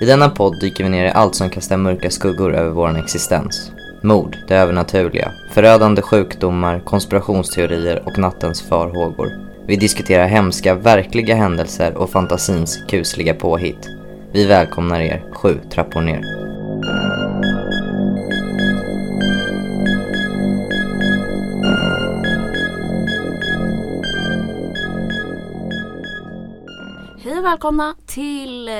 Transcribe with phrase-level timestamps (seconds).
[0.00, 3.72] I denna podd dyker vi ner i allt som kastar mörka skuggor över vår existens.
[4.02, 9.28] Mord, det övernaturliga, förödande sjukdomar, konspirationsteorier och nattens farhågor.
[9.66, 13.88] Vi diskuterar hemska, verkliga händelser och fantasins kusliga påhitt.
[14.32, 16.20] Vi välkomnar er sju trappor ner.
[27.24, 28.74] Hej och välkomna till eh,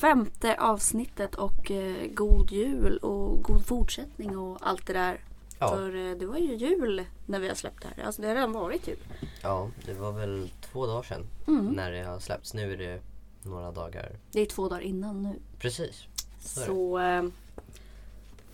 [0.00, 5.20] femte avsnittet och eh, god jul och god fortsättning och allt det där.
[5.58, 5.68] Ja.
[5.68, 8.04] För eh, det var ju jul när vi har släppt det här.
[8.06, 8.98] Alltså det har redan varit jul.
[9.42, 11.66] Ja, det var väl två dagar sedan Mm.
[11.66, 12.54] när det har släppts.
[12.54, 13.00] Nu är det
[13.42, 14.12] några dagar.
[14.32, 15.38] Det är två dagar innan nu.
[15.58, 16.04] Precis.
[16.40, 16.66] Så är det.
[16.66, 17.24] Så eh,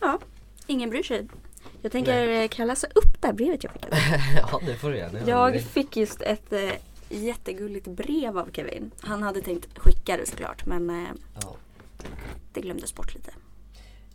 [0.00, 0.18] ja,
[0.66, 1.28] ingen bryr sig.
[1.82, 3.84] Jag tänker, eh, kan jag läsa upp det här brevet jag fick?
[4.50, 5.20] ja, det får du göra.
[5.26, 6.70] Jag fick just ett eh,
[7.08, 8.90] jättegulligt brev av Kevin.
[9.00, 11.10] Han hade tänkt skicka det såklart men eh,
[11.42, 11.56] Ja.
[12.52, 13.30] det glömdes bort lite.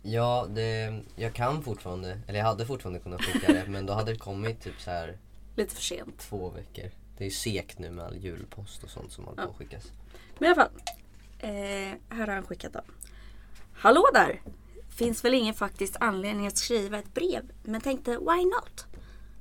[0.02, 4.12] Ja, det, jag kan fortfarande, eller jag hade fortfarande kunnat skicka det men då hade
[4.12, 5.18] det kommit typ så här
[5.56, 6.18] Lite för sent.
[6.18, 6.90] två veckor.
[7.18, 9.92] Det är ju segt nu med all julpost och sånt som håller på att skickas.
[10.38, 10.70] Men i alla fall.
[11.38, 11.48] Eh,
[12.08, 12.80] här har han skickat då.
[13.72, 14.42] Hallå där!
[14.88, 17.52] Finns väl ingen faktisk anledning att skriva ett brev.
[17.62, 18.86] Men tänkte why not?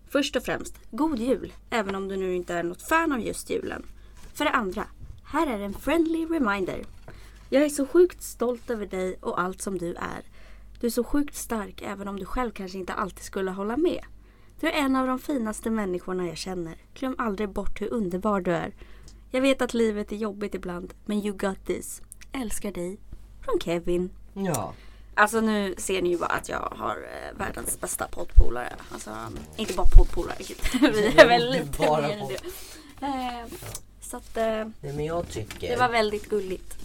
[0.09, 1.53] Först och främst, god jul.
[1.69, 3.85] Även om du nu inte är något fan av just julen.
[4.33, 4.85] För det andra,
[5.23, 6.85] här är en friendly reminder.
[7.49, 10.23] Jag är så sjukt stolt över dig och allt som du är.
[10.79, 14.03] Du är så sjukt stark även om du själv kanske inte alltid skulle hålla med.
[14.59, 16.77] Du är en av de finaste människorna jag känner.
[16.93, 18.73] Glöm aldrig bort hur underbar du är.
[19.31, 22.01] Jag vet att livet är jobbigt ibland, men you got this.
[22.31, 22.99] Älskar dig.
[23.41, 24.09] Från Kevin.
[24.33, 24.73] Ja.
[25.19, 28.75] Alltså nu ser ni ju bara att jag har eh, världens bästa poddpolare.
[28.91, 29.11] Alltså
[29.57, 30.37] inte bara poddpolare,
[30.81, 32.35] vi är väl lite Bara mer än det.
[33.05, 33.45] Eh,
[34.01, 36.77] så att eh, Nej men jag tycker, det var väldigt gulligt.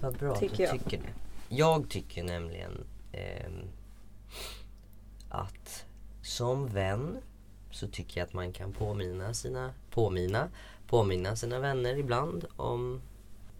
[0.00, 0.72] vad bra att tycker du jag.
[0.72, 1.12] tycker det.
[1.48, 3.68] Jag tycker nämligen ehm,
[5.28, 5.84] att
[6.22, 7.16] som vän
[7.70, 10.48] så tycker jag att man kan påminna sina, påminna,
[10.86, 13.02] påminna sina vänner ibland om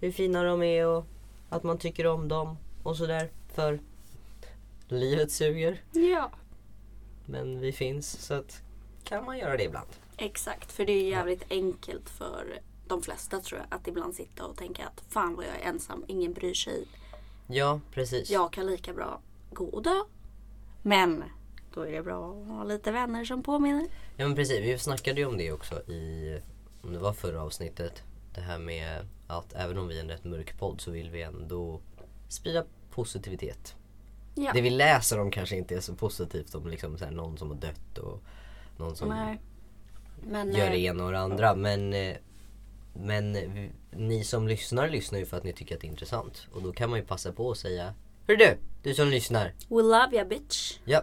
[0.00, 1.06] hur fina de är och
[1.48, 3.31] att man tycker om dem och sådär.
[3.54, 3.81] För
[4.97, 5.82] livet suger.
[5.93, 6.31] Ja.
[7.26, 8.62] Men vi finns så att
[9.04, 9.88] kan man göra det ibland.
[10.16, 14.56] Exakt, för det är jävligt enkelt för de flesta tror jag att ibland sitta och
[14.56, 16.87] tänka att fan vad jag är ensam, ingen bryr sig.
[17.47, 18.31] Ja, precis.
[18.31, 19.21] Jag kan lika bra
[19.53, 20.04] gå och dö.
[20.82, 21.25] Men
[21.75, 23.87] då är det bra att ha lite vänner som påminner.
[24.16, 26.41] Ja men precis, vi snackade ju om det också i,
[26.82, 28.03] om det var förra avsnittet.
[28.34, 31.22] Det här med att även om vi är en rätt mörk podd så vill vi
[31.22, 31.81] ändå
[32.28, 33.76] sprida positivitet.
[34.44, 34.53] Ja.
[34.53, 37.49] Det vi läser om kanske inte är så positivt om liksom så här någon som
[37.49, 38.22] har dött och
[38.76, 39.41] någon som Nej.
[40.26, 41.54] Men, gör eh, det ena och det andra.
[41.54, 42.16] Men, eh,
[42.93, 43.37] men
[43.91, 46.47] ni som lyssnar lyssnar ju för att ni tycker att det är intressant.
[46.53, 47.94] Och då kan man ju passa på att säga
[48.26, 49.54] Hör du, du som lyssnar.
[49.69, 50.78] We love ya bitch.
[50.84, 51.03] Ja.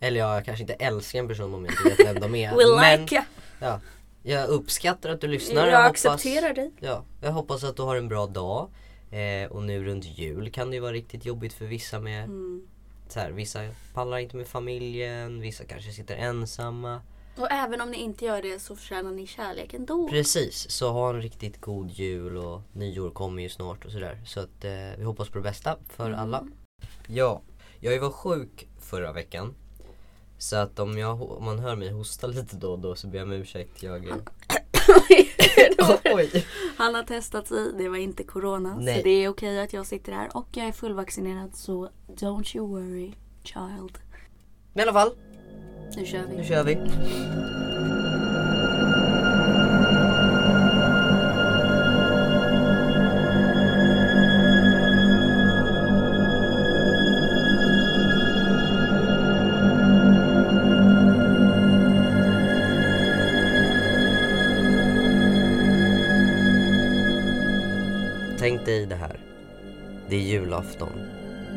[0.00, 2.50] Eller jag kanske inte älskar en person om jag inte vet vem de är.
[2.56, 3.24] We men, like ya.
[3.60, 3.80] Ja,
[4.22, 5.66] jag uppskattar att du lyssnar.
[5.66, 6.72] Jag hoppas, accepterar dig.
[6.80, 8.70] Ja, jag hoppas att du har en bra dag.
[9.10, 12.66] Eh, och nu runt jul kan det ju vara riktigt jobbigt för vissa med Mm.
[13.12, 13.60] Så här, Vissa
[13.94, 17.00] pallar inte med familjen, vissa kanske sitter ensamma.
[17.38, 20.08] Och även om ni inte gör det så förtjänar ni kärlek ändå.
[20.08, 24.20] Precis, så ha en riktigt god jul och nyår kommer ju snart och sådär.
[24.26, 26.18] Så att eh, vi hoppas på det bästa för Mm.
[26.20, 26.44] alla.
[27.06, 27.42] Ja,
[27.80, 29.54] jag var sjuk förra veckan.
[30.38, 33.18] Så att om, jag, om man hör mig hosta lite då och då så ber
[33.18, 33.82] jag om ursäkt.
[33.82, 34.12] Jag, Oj!
[36.76, 38.76] Han har testat sig, det var inte corona.
[38.80, 38.96] Nej.
[38.96, 42.66] Så det är okej att jag sitter här och jag är fullvaccinerad så don't you
[42.68, 43.12] worry
[43.42, 43.98] child.
[44.72, 45.10] Men i alla fall,
[45.96, 46.44] Nu kör nu vi.
[46.48, 46.74] kör vi.
[70.16, 70.92] Det är julafton.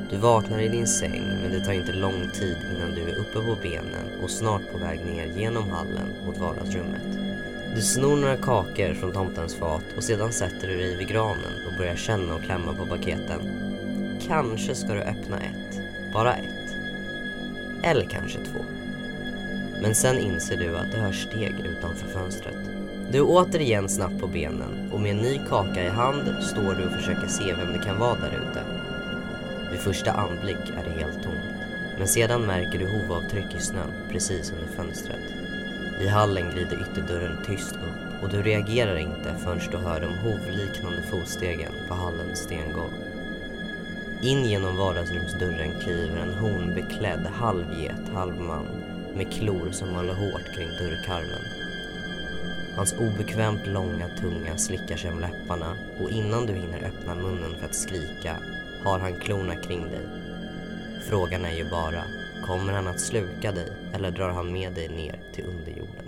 [0.09, 3.33] Du vaknar i din säng men det tar inte lång tid innan du är uppe
[3.33, 7.19] på benen och snart på väg ner genom hallen mot vardagsrummet.
[7.75, 11.77] Du snor några kakor från tomtens fat och sedan sätter du dig vid granen och
[11.77, 13.41] börjar känna och klämma på paketen.
[14.27, 15.79] Kanske ska du öppna ett.
[16.13, 16.75] Bara ett.
[17.83, 18.65] Eller kanske två.
[19.81, 22.78] Men sen inser du att det hörs steg utanför fönstret.
[23.11, 26.85] Du är återigen snabbt på benen och med en ny kaka i hand står du
[26.85, 28.63] och försöker se vem det kan vara där ute.
[29.71, 31.59] Vid första anblick är det helt tomt.
[31.97, 35.19] Men sedan märker du hovavtryck i snön precis under fönstret.
[36.01, 41.01] I hallen glider ytterdörren tyst upp och du reagerar inte förrän du hör de hovliknande
[41.11, 42.93] fotstegen på hallens stengolv.
[44.21, 48.65] In genom vardagsrumsdörren kliver en hornbeklädd halvget, halvman
[49.15, 51.58] med klor som håller hårt kring dörrkarmen.
[52.79, 57.65] Hans obekvämt långa tunga slickar sig om läpparna och innan du hinner öppna munnen för
[57.65, 58.37] att skrika
[58.83, 60.07] har han klorna kring dig.
[61.09, 62.03] Frågan är ju bara,
[62.47, 66.05] kommer han att sluka dig eller drar han med dig ner till underjorden?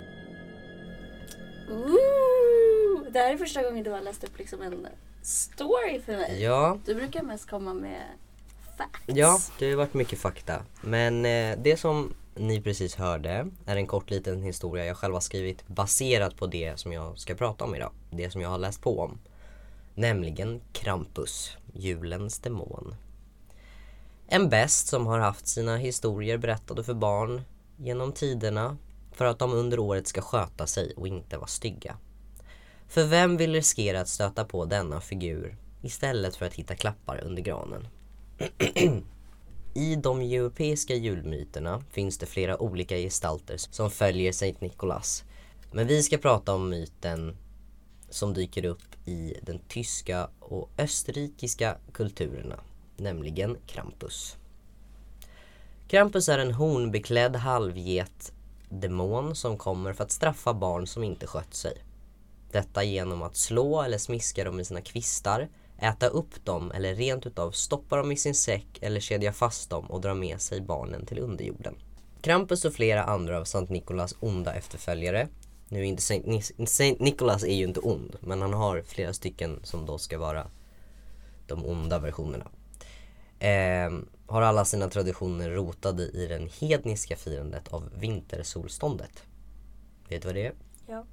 [1.70, 4.86] Ooh, det här är första gången du har läst upp liksom en
[5.22, 6.42] story för mig.
[6.42, 8.02] Ja, Du brukar mest komma med
[8.78, 9.02] facts.
[9.06, 10.62] Ja, det har varit mycket fakta.
[10.80, 15.20] Men eh, det som ni precis hörde är en kort liten historia jag själv har
[15.20, 17.90] skrivit baserat på det som jag ska prata om idag.
[18.10, 19.18] Det som jag har läst på om.
[19.94, 22.94] Nämligen Krampus, julens demon.
[24.26, 27.42] En bäst som har haft sina historier berättade för barn
[27.76, 28.76] genom tiderna
[29.12, 31.96] för att de under året ska sköta sig och inte vara stygga.
[32.88, 37.42] För vem vill riskera att stöta på denna figur istället för att hitta klappar under
[37.42, 37.88] granen?
[39.74, 45.24] I de europeiska julmyterna finns det flera olika gestalter som följer Sankt Nikolas.
[45.70, 47.36] Men vi ska prata om myten
[48.10, 52.60] som dyker upp i den tyska och österrikiska kulturerna,
[52.96, 54.36] nämligen Krampus.
[55.88, 58.32] Krampus är en hornbeklädd halvget
[58.68, 61.84] demon som kommer för att straffa barn som inte skött sig.
[62.50, 65.48] Detta genom att slå eller smiska dem med sina kvistar,
[65.82, 69.86] äta upp dem eller rent utav stoppa dem i sin säck eller kedja fast dem
[69.90, 71.74] och dra med sig barnen till underjorden.
[72.20, 75.28] Krampus och flera andra av Sankt Nikolas onda efterföljare
[75.68, 79.12] nu är inte Saint, Nis- Saint Nicholas är ju inte ond, men han har flera
[79.12, 80.46] stycken som då ska vara
[81.46, 82.46] de onda versionerna.
[83.38, 89.22] Ehm, har alla sina traditioner rotade i det hedniska firandet av vintersolståndet.
[90.08, 90.52] Vet du vad det är?
[90.86, 91.04] Ja.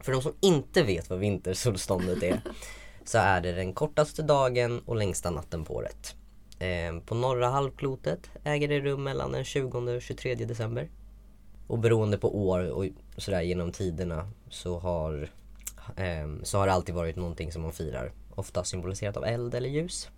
[0.00, 2.42] För de som inte vet vad vintersolståndet är
[3.08, 6.16] så är det den kortaste dagen och längsta natten på året.
[6.58, 10.90] Ehm, på norra halvklotet äger det rum mellan den 20 och 23 december.
[11.66, 15.30] Och beroende på år och sådär genom tiderna så har,
[15.96, 18.12] ehm, så har det alltid varit någonting som man firar.
[18.34, 20.10] Ofta symboliserat av eld eller ljus.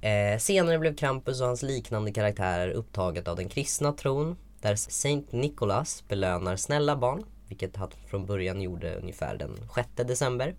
[0.00, 5.32] Eh, senare blev Krampus och hans liknande karaktärer upptaget av den kristna tron där Saint
[5.32, 10.54] Nicholas belönar snälla barn, vilket han från början gjorde ungefär den 6 december.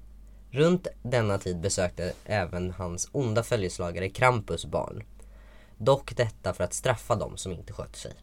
[0.51, 5.03] Runt denna tid besökte även hans onda följeslagare Krampus barn.
[5.77, 8.13] Dock detta för att straffa dem som inte skötte sig.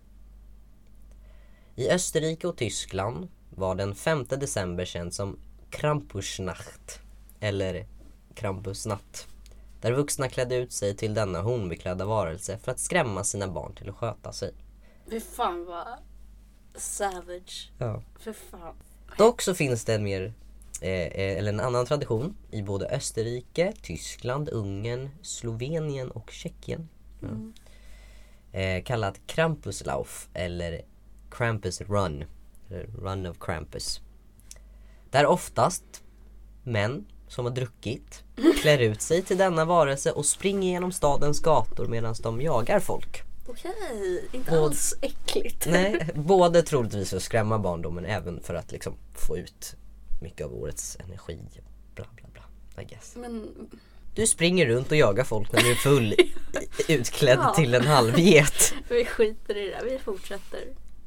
[1.75, 5.39] I Österrike och Tyskland var den 5 december känd som
[5.71, 7.01] Krampusnacht
[7.41, 7.87] eller
[8.35, 9.27] Krampusnatt.
[9.81, 13.89] Där vuxna klädde ut sig till denna hornbeklädda varelse för att skrämma sina barn till
[13.89, 14.55] att sköta sig.
[15.11, 15.99] Fy fan vad
[16.75, 17.71] savage.
[17.79, 18.03] Ja.
[18.19, 18.77] För fan.
[19.19, 20.35] Dock så finns det en mer
[20.85, 26.89] eller en annan tradition i både Österrike, Tyskland, Ungern, Slovenien och Tjeckien.
[27.21, 27.29] Ja.
[28.59, 30.83] Eh, kallat Krampuslauf eller
[31.31, 32.25] Krampus Run.
[33.03, 34.01] Run of Krampus.
[35.11, 35.85] Där oftast
[36.65, 38.25] män som har druckit
[38.63, 43.23] klär ut sig till denna varelse och springer genom stadens gator medan de jagar folk.
[43.47, 45.67] Okej, inte Och- alls äckligt.
[45.71, 49.77] Nej, både troligtvis för att skrämma barn men även för att liksom få ut
[50.23, 51.39] mycket av årets energi.
[51.95, 53.17] Bla bla bla, I guess.
[53.17, 53.51] Men
[54.15, 56.15] Du springer runt och jagar folk när du är full
[56.89, 57.55] utklädd Ja.
[57.55, 58.75] till en halvget.
[58.89, 60.61] vi skiter i det där, vi fortsätter.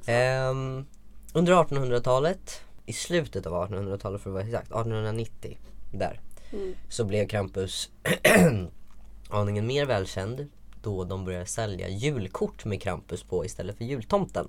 [0.06, 0.86] Ehm,
[1.34, 5.58] under 1800-talet, i slutet av 1800-talet för att vara exakt, 1890
[5.92, 6.22] där.
[6.54, 6.76] Mm.
[6.90, 7.90] Så blev Krampus
[9.30, 10.48] aningen mer välkänd
[10.82, 14.48] då de började sälja julkort med Krampus på istället för jultomten.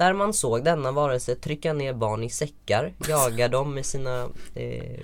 [0.00, 5.00] Där man såg denna varelse trycka ner barn i säckar, jaga dem med sina eh,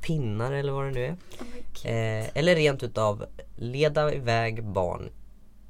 [0.00, 1.12] pinnar eller vad det nu är.
[1.12, 1.90] Oh.
[1.90, 3.24] Eh, eller rent utav
[3.56, 5.10] leda iväg barn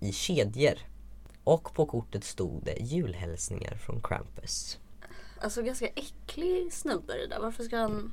[0.01, 0.75] i kedjor.
[1.45, 4.79] Och på kortet stod det julhälsningar från Krampus.
[5.41, 7.41] Alltså ganska äcklig snubbe det där.
[7.41, 8.13] Varför ska han...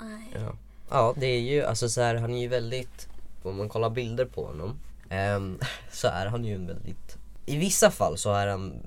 [0.00, 0.30] Nej.
[0.34, 0.56] Ja.
[0.90, 3.08] ja, det är ju alltså så här, han är ju väldigt,
[3.42, 4.78] om man kollar bilder på honom,
[5.08, 5.58] ehm,
[5.92, 7.16] så är han ju en väldigt,
[7.46, 8.80] i vissa fall så är han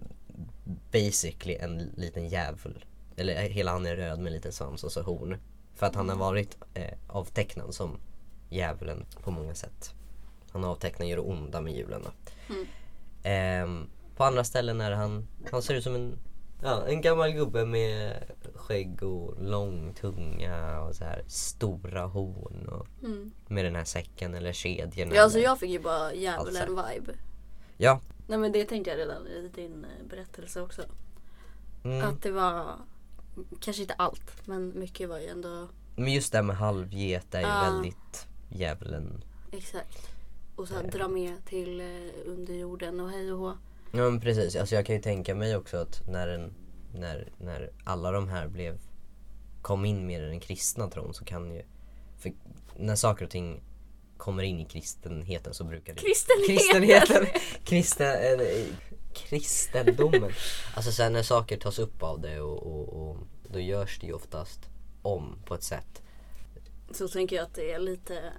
[0.92, 2.86] basically en liten djävul.
[3.16, 5.38] Eller hela han är röd med en liten svans och så horn.
[5.76, 7.98] För att han har varit eh, avtecknad som
[8.50, 9.94] djävulen på många sätt.
[10.52, 12.12] Han avtecknar ju det onda med julen då.
[12.54, 12.68] Mm.
[13.24, 16.18] Ehm, på andra ställen är han, han ser ut som en,
[16.64, 18.14] ja, en gammal gubbe med
[18.56, 23.32] skägg och lång tunga och så här stora horn och Mm.
[23.48, 25.16] med den här säcken eller kedjorna.
[25.16, 27.14] Ja, alltså jag fick ju bara djävulen-vibe.
[27.78, 28.00] Ja.
[28.28, 30.82] Nej men det tänkte jag redan i din eh, berättelse också.
[31.84, 32.10] Mm.
[32.10, 32.76] Att det var,
[33.60, 35.68] kanske inte allt, men mycket var ju ändå...
[35.96, 37.62] Men just det här med halvget är ju Ja.
[37.62, 39.24] väldigt djävulen.
[39.52, 40.10] Exakt.
[40.56, 41.88] Och sen dra med till eh,
[42.26, 43.58] underjorden och hej och hå.
[43.92, 46.54] Ja men precis, alltså jag kan ju tänka mig också att när, en,
[46.96, 48.80] när, när alla de här blev
[49.62, 51.62] kom in med i den kristna tron så kan ju
[52.18, 52.32] för
[52.78, 53.62] när saker och ting
[54.24, 56.56] kommer in i kristenheten så brukar det Kristenheten!
[56.56, 57.42] Kristenheten!
[57.64, 58.66] Kristen, eh,
[59.14, 60.32] kristendomen.
[60.76, 64.14] Alltså sen när saker tas upp av det och, och, och då görs det ju
[64.14, 64.60] oftast
[65.02, 66.02] om på ett sätt.
[66.92, 68.34] Så tänker jag att det är lite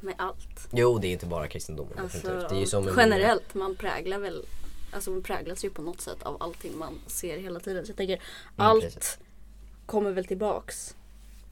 [0.00, 0.68] med allt.
[0.72, 1.98] Jo det är inte bara kristendomen.
[1.98, 4.44] Alltså, Det är som en- generellt, man präglar väl
[4.92, 7.86] Alltså man präglas ju på något sätt av allting man ser hela tiden.
[7.86, 8.22] Så jag tänker
[8.56, 9.18] allt precis.
[9.86, 10.96] kommer väl tillbaks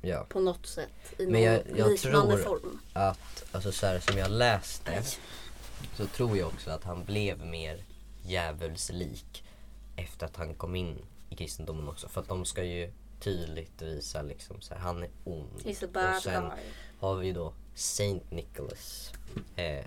[0.00, 0.26] Ja.
[0.28, 0.88] på något sätt
[1.19, 2.78] i någon Men jag- jag liknande tror- form.
[2.93, 5.02] Att, alltså så här, som jag läste
[5.97, 7.83] så tror jag också att han blev mer
[8.26, 9.45] djävulslik
[9.97, 10.99] efter att han kom in
[11.31, 12.09] i kristendomen också.
[12.09, 15.50] För att de ska ju tydligt visa liksom så här, han är ond.
[15.55, 16.59] Och sen guy.
[17.00, 19.12] har vi då Saint Nicholas.
[19.57, 19.85] Eh,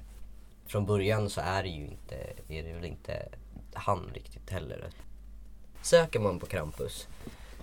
[0.66, 2.16] från början så är det ju inte,
[2.48, 3.28] är det väl inte
[3.74, 4.90] han riktigt heller.
[5.82, 7.08] Söker man på Krampus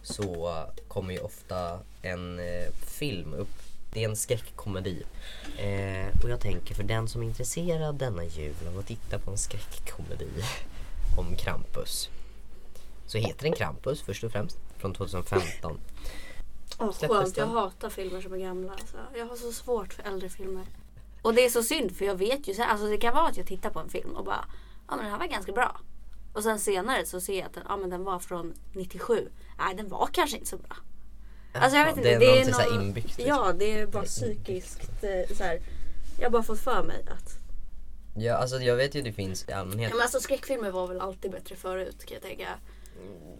[0.02, 3.48] så kommer ju ofta en eh, film upp.
[3.92, 5.02] Det är en skräckkomedi.
[5.56, 9.30] Eh, och jag tänker för den som är intresserad denna jul av att titta på
[9.30, 10.28] en skräckkomedi
[11.18, 12.10] om Krampus.
[13.06, 15.78] Så heter den Krampus först och främst från 2015.
[16.78, 18.72] Åh, Släpptes skönt, jag hatar filmer som är gamla.
[18.72, 18.96] Alltså.
[19.16, 20.66] Jag har så svårt för äldre filmer.
[21.22, 23.46] Och det är så synd för jag vet ju alltså det kan vara att jag
[23.46, 24.44] tittar på en film och bara
[24.88, 25.80] ja men den här var ganska bra.
[26.38, 29.28] Och sen senare så ser jag att den, ja, men den var från 97.
[29.58, 30.76] Nej den var kanske inte så bra.
[31.52, 32.18] Alltså jag vet Ja, inte.
[32.18, 33.24] det är någonting någon- så här inbyggt, liksom.
[33.26, 35.60] Ja det är bara psykiskt eh, så här.
[36.18, 37.38] Jag har bara fått för mig att
[38.16, 39.90] Ja, alltså jag vet ju det finns i allmänhet.
[39.90, 42.48] ja, men alltså skräckfilmer var väl alltid bättre förut kan jag tänka.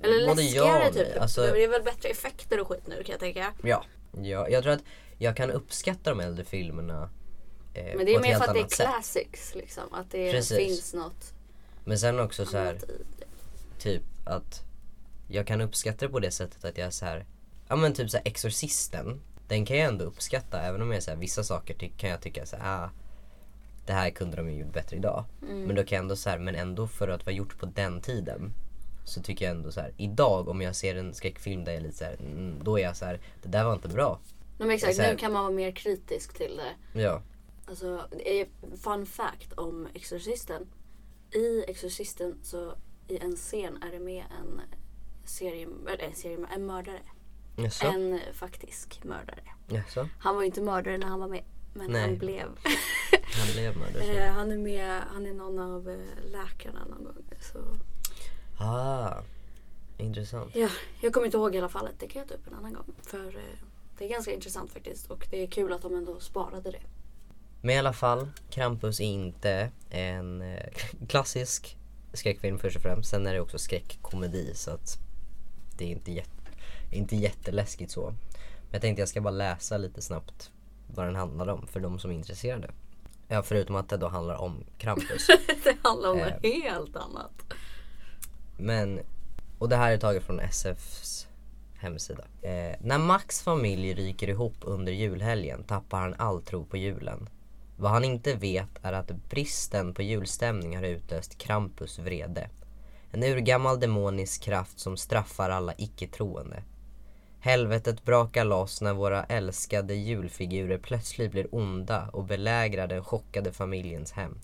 [0.03, 0.93] Eller Både läskigare nej.
[0.93, 1.21] typ.
[1.21, 3.53] Alltså- Det är väl bättre effekter och skit nu kan jag tänka.
[3.63, 3.85] Ja,
[4.23, 4.83] ja, jag tror att
[5.19, 7.11] jag kan uppskatta de äldre filmerna
[7.75, 9.85] eh, Men det är mer för att det är classics liksom.
[9.95, 10.59] Att det Precis.
[10.59, 11.33] finns något
[11.89, 12.79] Men sen också så här,
[13.79, 14.63] typ att
[15.29, 17.27] jag kan uppskatta det på det sättet att jag är så här,
[17.69, 21.17] ja men typ så här Exorcisten, den kan jag ändå uppskatta även om jag här,
[21.17, 22.91] vissa saker ty- kan jag tycka så här, ah,
[23.87, 25.25] det här kunde de ju gjort bättre idag.
[25.43, 25.63] Mm.
[25.63, 28.01] Men då kan jag ändå så här, men ändå för att vara gjort på den
[28.01, 28.53] tiden
[29.05, 31.85] så tycker jag ändå så här, idag om jag ser en skräckfilm där jag är
[31.87, 34.21] lite så här, mm, då är jag så här, det där var inte bra.
[34.59, 37.01] Nej, men exakt, nu kan man vara mer kritisk till det.
[37.01, 37.23] Ja,
[37.67, 38.47] Alltså, det är
[38.83, 40.67] fun fact om Exorcisten.
[41.33, 42.75] I Exorcisten så
[43.09, 44.61] i en scen är det med en
[45.25, 47.01] serie, eller en, serie, en mördare.
[47.57, 47.87] jaså?
[47.87, 49.41] En faktisk mördare.
[49.69, 50.09] Jaså?
[50.19, 51.45] Han var ju inte mördare när han var med.
[51.75, 52.01] Men Nej.
[52.01, 52.47] han blev.
[53.39, 54.05] Han blev mördare?
[54.05, 57.25] Eh, han är med, han är någon av eh, läkarna någon gång.
[57.41, 57.59] Så.
[58.65, 59.23] Ah,
[59.99, 60.57] intressant.
[60.57, 60.69] Ja,
[61.01, 61.89] jag kommer inte ihåg i alla fall.
[61.99, 62.95] Det kan jag ta upp en annan gång.
[63.03, 63.59] För eh,
[63.99, 65.11] det är ganska intressant faktiskt.
[65.11, 66.83] Och det är kul att de ändå sparade det.
[67.61, 70.67] Men i alla fall, Krampus är inte en eh,
[71.09, 71.77] klassisk
[72.13, 73.11] skräckfilm först och främst.
[73.11, 74.99] Sen är det också skräckkomedi så att
[75.79, 76.51] det är inte, jätte,
[76.91, 78.11] inte jätteläskigt så.
[78.11, 80.51] Men jag tänkte jag ska bara läsa lite snabbt
[80.87, 82.71] vad den handlar om för de som är intresserade.
[83.29, 85.27] Ja, förutom att det då handlar om Krampus.
[85.65, 86.25] det handlar om Eh.
[86.25, 87.33] något helt annat.
[88.59, 89.01] Men,
[89.59, 91.27] och det här är taget från SFs
[91.79, 92.25] hemsida.
[92.43, 97.29] Eh, när Max familj ryker ihop under julhelgen tappar han all tro på julen.
[97.81, 102.51] Vad han inte vet är att bristen på julstämning har utlöst Krampus vrede.
[103.11, 106.63] En urgammal demonisk kraft som straffar alla icke-troende.
[107.41, 114.13] Helvetet brakar loss när våra älskade julfigurer plötsligt blir onda och belägrar den chockade familjens
[114.13, 114.39] hem.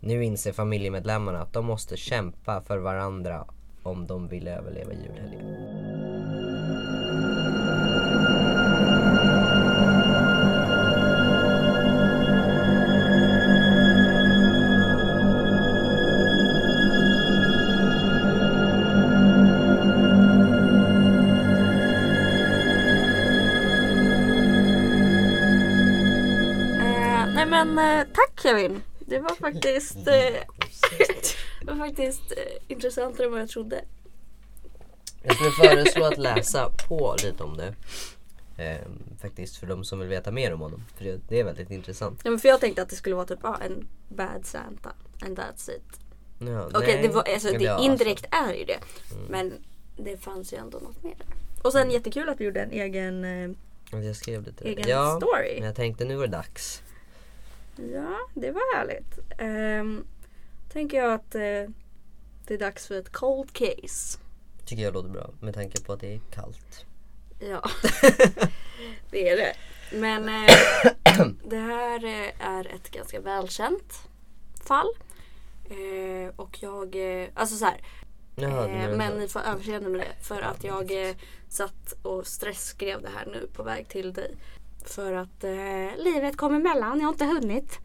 [0.00, 3.46] Nu inser familjemedlemmarna att de måste kämpa för varandra
[3.82, 5.89] om de vill överleva julhelgen.
[27.50, 28.82] Men eh, tack Kevin.
[28.98, 30.04] Det var faktiskt, eh,
[31.60, 33.84] det var faktiskt eh, intressantare än vad jag trodde.
[35.22, 37.74] Jag skulle föreslå att läsa på lite om det.
[38.56, 40.84] Ehm, faktiskt för de som vill veta mer om honom.
[40.96, 42.20] För det, det är väldigt intressant.
[42.24, 44.92] Ja, men för jag tänkte att det skulle vara typ ah, en bad Santa.
[45.22, 46.00] And that's it.
[46.38, 47.02] Ja, Okej, nej.
[47.02, 48.26] det var, alltså, det, ja, alltså.
[48.30, 48.78] är ju det.
[49.28, 49.52] Men
[49.96, 51.16] det fanns ju ändå något mer.
[51.62, 53.24] Och sen jättekul att vi gjorde en egen,
[53.90, 54.64] jag skrev lite.
[54.64, 55.54] egen ja, story.
[55.54, 56.82] men jag tänkte nu var det dags.
[57.76, 59.18] Ja, det var härligt.
[59.40, 60.06] Um,
[60.72, 61.74] tänker jag att eh,
[62.46, 64.18] det är dags för ett cold case.
[64.64, 66.84] Tycker jag låter bra med tanke på att det är kallt.
[67.40, 67.70] Ja,
[69.10, 69.54] det är det.
[69.98, 70.50] Men eh,
[71.44, 74.08] det här eh, är ett ganska välkänt
[74.64, 74.88] fall.
[75.64, 76.96] Eh, och jag,
[77.34, 77.80] alltså så här,
[78.40, 80.24] Jaha, Eh, men ni får överseende med det.
[80.24, 81.14] För att jag eh,
[81.48, 84.36] satt och stressskrev det här nu på väg till dig.
[84.88, 86.98] För att eh, livet kom emellan.
[87.00, 87.78] Jag har inte hunnit.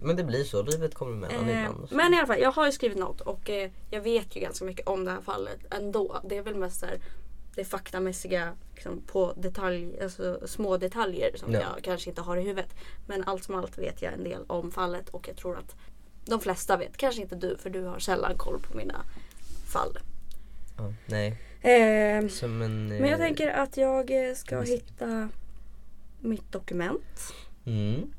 [0.00, 1.88] Men det blir så, livet kommer emellan Eh, ibland.
[1.90, 4.64] men i alla fall, jag har ju skrivit något och eh, jag vet ju ganska
[4.64, 6.20] mycket om det här fallet ändå.
[6.24, 6.98] Det är väl mest där
[7.54, 11.60] det faktamässiga liksom, på detalj, alltså, små detaljer som Ja.
[11.60, 12.74] jag kanske inte har i huvudet.
[13.06, 15.76] Men allt som allt vet jag en del om fallet och jag tror att
[16.24, 16.96] de flesta vet.
[16.96, 19.04] Kanske inte du för du har sällan koll på mina
[19.72, 19.98] fall.
[20.76, 22.88] Ja, nej, Eh, som en...
[22.88, 25.28] Men jag eh, tänker att jag eh, ska hitta
[26.20, 27.34] mitt dokument.
[27.64, 28.12] Mm.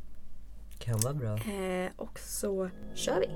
[0.80, 1.34] Kan vara bra.
[1.34, 3.28] Eh, och så kör vi.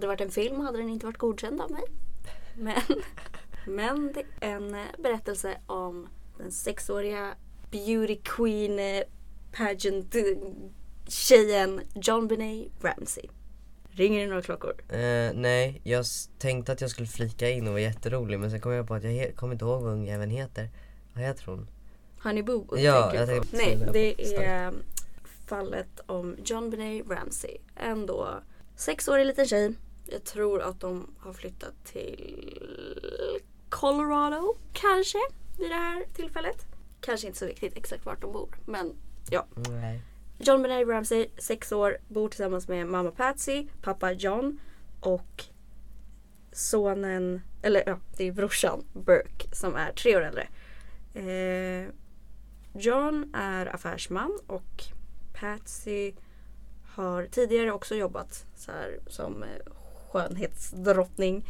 [0.00, 1.82] Hade det varit en film hade den inte varit godkänd av mig.
[2.54, 2.82] Men,
[3.66, 7.34] men det är en eh, berättelse om den sexåriga
[7.70, 9.02] beauty queen eh,
[9.52, 10.22] pageant eh,
[11.08, 13.24] tjejen John Benet Ramsey.
[13.90, 14.74] Ringer det några klockor?
[14.88, 16.04] Eh, nej, jag
[16.38, 19.04] tänkte att jag skulle flika in och vara jätterolig men sen kom jag på att
[19.04, 20.68] jag kommer inte ihåg vad ungjäveln heter.
[21.14, 21.68] Vad heter hon?
[22.22, 24.36] Honey Boo Ja, jag tänkte Nej, det.
[24.36, 24.72] är
[25.46, 27.56] fallet om John Benet Ramsey.
[27.76, 28.40] En då
[28.76, 29.74] sexårig liten tjej.
[30.12, 32.58] Jag tror att de har flyttat till
[33.68, 35.18] Colorado kanske
[35.58, 36.66] vid det här tillfället.
[37.00, 38.56] Kanske inte så viktigt exakt vart de bor.
[38.66, 38.96] Men
[39.30, 39.46] ja.
[39.68, 40.02] Nej.
[40.38, 44.60] John Benet Ramsey, sex år, bor tillsammans med mamma Patsy, pappa John
[45.00, 45.44] och
[46.52, 50.48] sonen, eller ja, det är brorsan Burke som är tre år äldre.
[51.14, 51.88] Eh,
[52.72, 54.84] John är affärsman och
[55.40, 56.12] Patsy
[56.86, 59.48] har tidigare också jobbat så här, som eh,
[60.12, 61.46] skönhetsdrottning.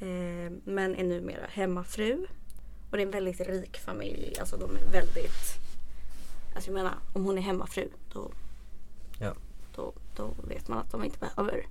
[0.00, 2.26] Eh, men är numera hemmafru.
[2.90, 4.36] Och det är en väldigt rik familj.
[4.40, 5.54] Alltså de är väldigt...
[6.54, 8.30] Alltså jag menar, om hon är hemmafru då,
[9.20, 9.34] Ja.
[9.76, 11.66] då, då vet man att de inte behöver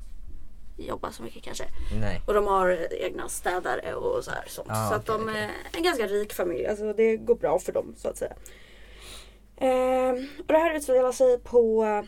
[0.78, 1.66] jobba så mycket kanske.
[2.00, 2.22] Nej.
[2.28, 4.68] Och de har eh, egna städare och så här sånt.
[4.72, 5.44] Ah, så att okej, de okej.
[5.74, 6.66] är en ganska rik familj.
[6.68, 8.34] Alltså det går bra för dem så att säga.
[9.58, 12.02] Ehm, och det här utspelar sig på eh,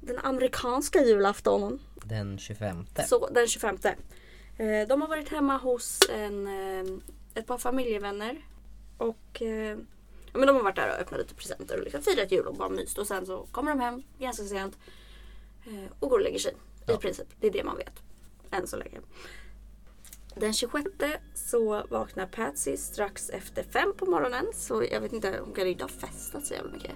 [0.00, 1.78] den amerikanska julaftonen.
[2.08, 2.86] Den 25.
[3.08, 3.76] Så, den 25.
[4.58, 6.94] Eh, de har varit hemma hos en, eh,
[7.34, 8.44] ett par familjevänner.
[8.98, 9.78] Och eh,
[10.32, 12.54] ja, men de har varit där och öppnat lite presenter och liksom firat jul och
[12.54, 12.98] bara myst.
[12.98, 14.78] Och sen så kommer de hem ganska sent
[15.66, 16.52] eh, och går och lägger sig.
[16.52, 16.96] I Ja.
[16.96, 17.26] princip.
[17.40, 17.92] Det är det man vet.
[18.50, 19.00] Än så länge.
[20.34, 20.86] Den 26
[21.34, 24.46] så vaknar Patsy strax efter fem på morgonen.
[24.54, 26.90] Så jag vet inte, hon kan inte ha festat så jävla mycket.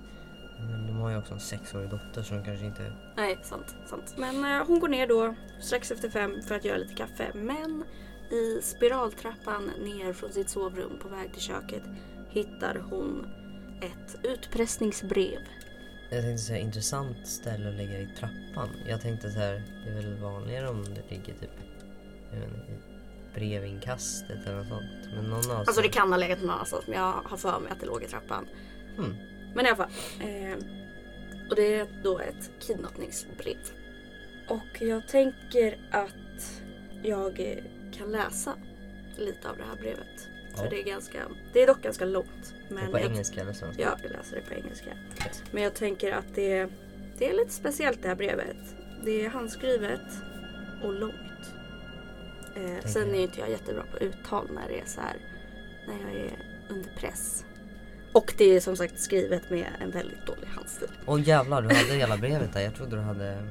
[0.70, 2.92] Men de har ju också en sexårig dotter så de kanske inte...
[3.16, 3.76] Nej, sant.
[3.86, 4.14] sant.
[4.16, 7.30] Men eh, hon går ner då strax efter fem för att göra lite kaffe.
[7.34, 7.84] Men
[8.30, 11.82] i spiraltrappan ner från sitt sovrum på väg till köket
[12.30, 13.26] hittar hon
[13.80, 15.40] ett utpressningsbrev.
[16.10, 18.68] Jag tänkte säga intressant ställe att lägga i trappan.
[18.86, 21.42] Jag tänkte så här, det är väl vanligare om det ligger typ
[22.32, 22.76] inte, i
[23.34, 25.14] brevinkastet eller något sånt.
[25.14, 27.72] Men någon av Alltså det kan ha legat någon annanstans men jag har för mig
[27.72, 28.48] att det låg i trappan.
[28.96, 29.14] Hmm.
[29.54, 29.90] Men i alla fall.
[30.20, 30.58] Eh,
[31.50, 33.56] och det är då ett kidnappningsbrev.
[34.48, 36.62] Och jag tänker att
[37.02, 37.60] jag
[37.92, 38.54] kan läsa
[39.18, 40.28] lite av det här brevet.
[40.56, 40.70] För Ja.
[40.70, 41.18] det är ganska,
[41.52, 42.54] det är dock ganska långt.
[42.68, 43.82] Men på jag, engelska eller svenska?
[43.82, 44.90] Ja, jag läser det på engelska.
[45.26, 45.42] Yes.
[45.52, 46.68] Men jag tänker att det,
[47.18, 48.56] det är lite speciellt det här brevet.
[49.04, 50.00] Det är handskrivet
[50.82, 51.14] och långt.
[52.56, 55.16] Eh, sen är ju inte jag jättebra på uttal när det är så här,
[55.86, 56.32] när jag är
[56.68, 57.44] under press.
[58.12, 60.88] Och det är som sagt skrivet med en väldigt dålig handstil.
[61.06, 62.60] Åh jävlar, du hade hela brevet där.
[62.60, 63.42] Jag trodde du hade...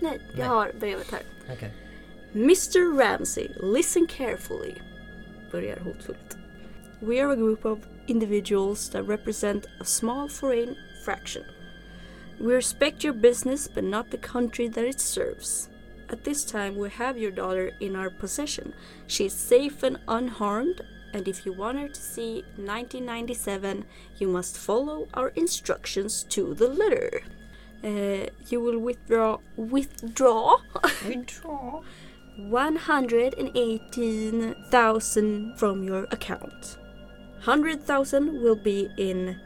[0.00, 0.46] Nej, jag Nej.
[0.46, 1.22] har brevet här.
[1.52, 1.74] Okej.
[2.34, 4.74] Mr Ramsey, listen carefully.
[5.52, 6.36] Börjar hotfullt.
[7.00, 11.42] We are a group of individuals that represent a small foreign fraction.
[12.38, 15.68] We respect your business but not the country that it serves.
[16.08, 18.72] At this time, we have your daughter in our possession.
[19.06, 20.80] She is safe and unharmed,
[21.16, 23.84] and if you want her to see 1997,
[24.18, 27.10] you must follow our instructions to the letter.
[27.84, 30.56] Uh, you will withdraw withdraw
[31.08, 31.82] Withdraw.
[34.26, 36.78] 118,000 from your account.
[37.44, 39.36] 100,000 will be in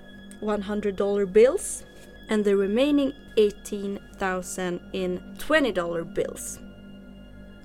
[0.42, 1.84] $100 bills
[2.28, 6.58] and the remaining 18,000 in $20 bills.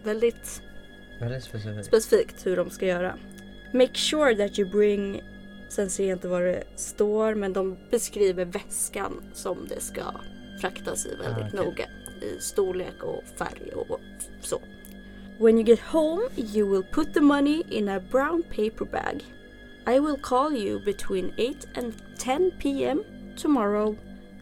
[0.04, 0.62] Väldigt
[1.20, 1.86] Väldigt specifikt.
[1.86, 3.18] specifikt hur de ska göra.
[3.76, 5.22] Make sure that you bring,
[5.70, 10.04] sen ser jag inte vad det står, men de beskriver väskan som det ska
[10.62, 11.66] fraktas i väldigt Ah, okej.
[11.66, 11.86] noga.
[12.22, 14.00] I storlek och färg och
[14.42, 14.62] så.
[15.40, 19.24] When you get home you will put the money in a brown paper bag.
[19.96, 23.04] I will call you between 8 and 10 p.m.
[23.38, 23.96] tomorrow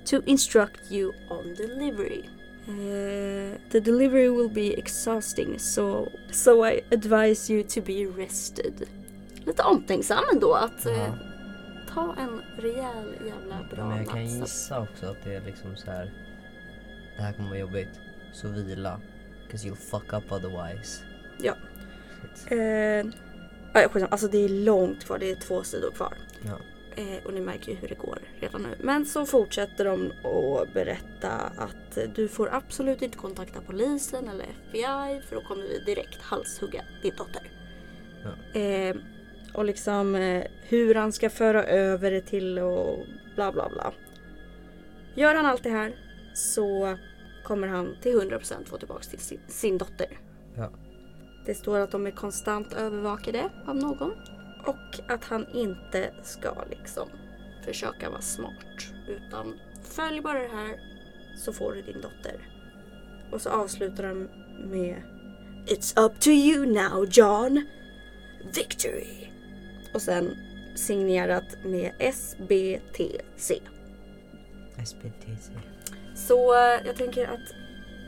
[0.06, 2.30] to instruct you on delivery.
[2.68, 8.88] Uh, the delivery will be exhausting so, so I advise you to be rested.
[9.46, 11.14] Lite omtänksam ändå att eh,
[11.94, 14.42] ta en rejäl jävla bra Men jag kan nattsömn.
[14.42, 16.12] gissa också att det är liksom så här.
[17.18, 18.00] Det här kommer vara jobbigt.
[18.34, 19.00] Så vila.
[19.50, 21.04] 'Cause you'll fuck up otherwise.
[21.40, 21.54] Ja.
[22.48, 22.58] Eh,
[23.74, 24.08] ja, skitsamma.
[24.08, 26.14] alltså det är långt kvar, det är två sidor kvar.
[26.46, 26.58] Ja.
[26.96, 28.76] Eh, och ni märker ju hur det går redan nu.
[28.80, 35.22] Men så fortsätter de att berätta att du får absolut inte kontakta polisen eller FBI
[35.30, 37.52] för då kommer vi direkt halshugga din dotter.
[38.24, 38.60] Ja.
[38.60, 38.96] Eh,
[39.54, 43.94] och liksom eh, hur han ska föra över det till och bla bla bla.
[45.16, 45.96] Gör han allt det här
[46.34, 46.98] så
[47.44, 50.20] kommer han till 100% få tillbaka till sin, sin dotter.
[50.56, 50.72] Ja.
[51.46, 54.12] Det står att de är konstant övervakade av någon.
[54.66, 57.10] Och att han inte ska liksom
[57.66, 58.94] försöka vara smart.
[59.08, 60.80] Utan följ bara det här
[61.38, 62.50] så får du din dotter.
[63.32, 64.30] Och så avslutar de
[64.70, 65.04] med
[65.68, 67.66] It's up to you now John.
[68.56, 69.33] Victory.
[69.94, 70.38] Och sen
[70.76, 73.62] signerat med SBTC.
[74.86, 75.52] SPTC.
[76.16, 77.56] Så eh, jag tänker att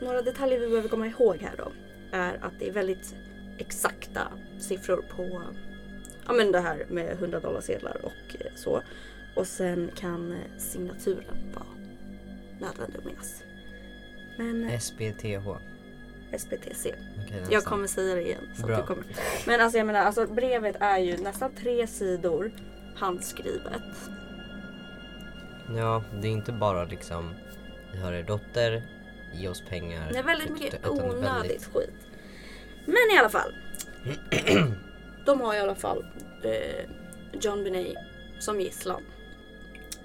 [0.02, 1.72] några detaljer vi behöver komma ihåg här då
[2.12, 3.14] är att det är väldigt
[3.58, 5.42] exakta siffror på
[6.26, 8.82] ja, men det här med 100 dollar sedlar och eh, så.
[9.36, 11.66] Och sen kan eh, signaturen vara
[12.60, 13.42] nödvändig att minnas.
[14.38, 15.75] Men SBTH.
[16.32, 16.94] SBTC.
[17.26, 18.48] Okej, Jag kommer säga det igen.
[18.54, 19.04] Så att du kommer.
[19.46, 22.50] Men alltså jag menar, alltså brevet är ju nästan tre sidor
[22.96, 23.82] handskrivet.
[25.76, 27.34] Ja, det är inte bara liksom.
[27.92, 28.82] Vi har er dotter.
[29.34, 30.12] Ge oss pengar.
[30.12, 31.90] Det är väldigt mycket utan onödigt väldigt- skit.
[32.84, 33.54] Men i alla fall.
[35.26, 36.06] de har i alla fall
[36.42, 36.84] eh,
[37.40, 37.96] John Benet
[38.38, 39.02] som gisslan.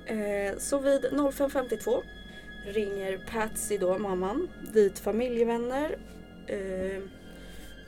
[0.05, 2.03] Eh, så vid 05.52
[2.65, 5.97] ringer Patsy då, mamman, dit familjevänner
[6.47, 7.02] eh,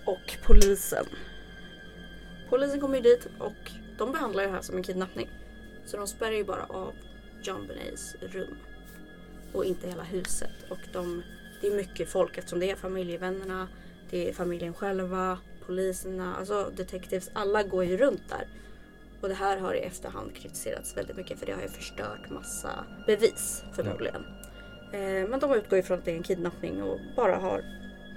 [0.06, 1.06] och polisen.
[2.50, 5.30] Polisen kommer ju dit och de behandlar det här som en kidnappning.
[5.86, 6.94] Så de spärrar ju bara av
[7.44, 8.58] John Benets rum.
[9.54, 10.52] Och inte hela huset.
[10.70, 11.24] Och de,
[11.62, 13.68] det är mycket folk eftersom det är familjevännerna,
[14.10, 17.30] det är familjen själva, poliserna, alltså detectives.
[17.34, 18.48] Alla går ju runt där.
[19.22, 22.86] Och det här har i efterhand kritiserats väldigt mycket för det har ju förstört massa
[23.08, 24.26] bevis förmodligen.
[24.28, 24.43] Ja
[25.30, 27.64] men de utgår ifrån att det är en kidnappning och bara har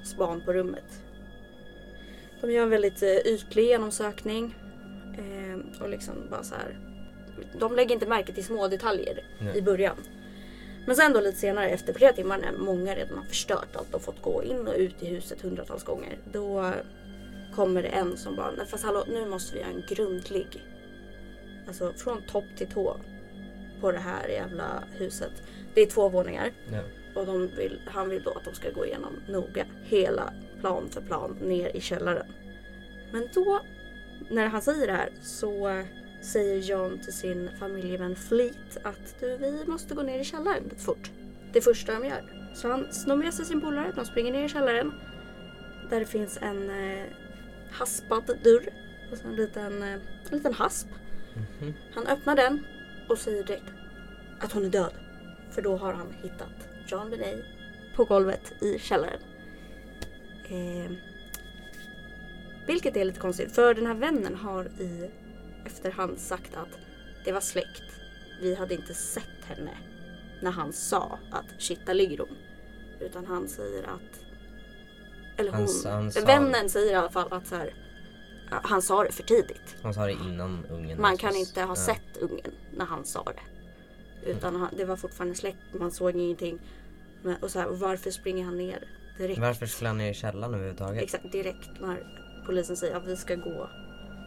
[0.04, 1.02] span på rummet.
[2.40, 4.54] De gör en väldigt eh, ytlig genomsökning.
[5.18, 6.78] Eh, och liksom bara så här.
[7.58, 9.58] De lägger inte märke till små detaljer Nej.
[9.58, 9.96] i början.
[10.86, 14.02] Men sen då lite senare efter flera timmar när många redan har förstört allt och
[14.02, 16.18] fått gå in och ut i huset hundratals gånger.
[16.32, 16.72] Då
[17.54, 20.64] kommer det en som bara, fast hallå nu måste vi göra en grundlig,
[21.68, 22.96] alltså från topp till tå
[23.80, 25.32] på det här jävla huset.
[25.76, 26.80] Det är två våningar Ja.
[27.20, 31.00] och de vill, han vill då att de ska gå igenom noga hela plan för
[31.00, 32.26] plan ner i källaren.
[33.12, 33.60] Men då,
[34.30, 35.84] när han säger det här så eh,
[36.22, 40.82] säger John till sin familjevän Fleet att du, vi måste gå ner i källaren lite
[40.82, 41.10] fort.
[41.52, 42.50] Det första de gör.
[42.54, 44.92] Så han snor med sig sin polare, de springer ner i källaren.
[45.90, 47.04] Där det finns en eh,
[47.70, 48.68] haspad dörr.
[49.12, 50.88] Och så en liten, eh, en liten hasp.
[51.60, 51.74] Mhm.
[51.94, 52.66] Han öppnar den
[53.08, 53.64] och säger direkt
[54.40, 54.92] att hon är död.
[55.56, 57.44] För då har han hittat John Benet
[57.96, 59.20] på golvet i källaren.
[60.48, 60.90] Eh,
[62.66, 65.10] vilket är lite konstigt för den här vännen har i
[65.66, 66.78] efterhand sagt att
[67.24, 67.82] det var släkt.
[68.40, 69.70] Vi hade inte sett henne
[70.42, 72.36] när han sa att shit där ligger hon.
[73.00, 74.20] Utan han säger att
[75.36, 77.74] eller Han hon, sa- han sa- vännen säger i alla fall att så här,
[78.50, 79.76] han sa det för tidigt.
[79.82, 81.76] Han sa det innan ungen Man kan inte ha Ja.
[81.76, 83.40] sett ungen när han sa det.
[84.26, 86.58] Utan han, det var fortfarande släkt, man såg ingenting.
[87.22, 89.40] Men, och så här, varför springer han ner direkt?
[89.40, 91.02] Varför skulle han ner i källaren överhuvudtaget?
[91.02, 92.06] Exakt, direkt när
[92.46, 93.70] polisen säger att vi ska gå.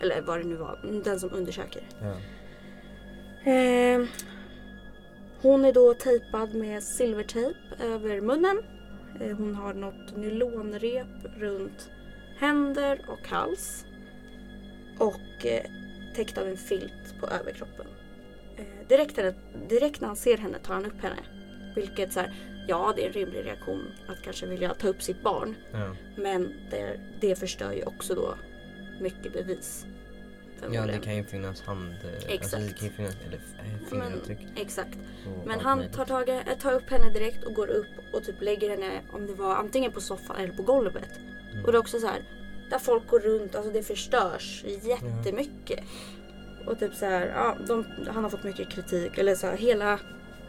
[0.01, 1.83] Eller vad det nu var, den som undersöker.
[2.01, 2.15] Ja.
[3.51, 4.05] Eh,
[5.41, 8.61] hon är då tejpad med silvertejp över munnen.
[9.21, 11.89] Eh, hon har något nylonrep runt
[12.37, 13.85] händer och hals.
[14.97, 15.63] Och eh,
[16.15, 17.85] täckt av en filt på överkroppen.
[18.59, 19.33] Eh, direkt, henne,
[19.69, 21.19] direkt när han ser henne tar han upp henne.
[21.75, 22.33] Vilket så här,
[22.67, 25.55] ja det är en rimlig reaktion att kanske vilja ta upp sitt barn.
[25.71, 25.95] Ja.
[26.15, 28.35] Men det, det förstör ju också då
[29.01, 29.85] mycket bevis.
[30.71, 31.93] ja, det kan ju finnas hand...
[31.93, 32.79] Alltså det Exakt.
[32.79, 34.39] kan ju finnas, eller eh, Men, fingeravtryck.
[34.55, 34.97] exakt.
[35.25, 38.41] och Men han tar, tag, eh, tar upp henne direkt och går upp och typ
[38.41, 41.09] lägger henne om det var antingen på soffan eller på golvet.
[41.51, 41.65] Mm.
[41.65, 42.23] Och det är också så här
[42.69, 45.79] där folk går runt, alltså det förstörs jättemycket.
[46.65, 49.99] Och typ så här, ja, de, han har fått mycket kritik eller så här, hela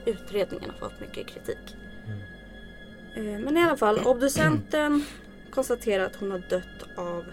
[0.07, 1.77] utredningen har fått mycket kritik.
[2.07, 3.35] Mm.
[3.35, 5.05] Eh, Men i alla fall, obducenten
[5.51, 7.25] konstaterar att hon har dött av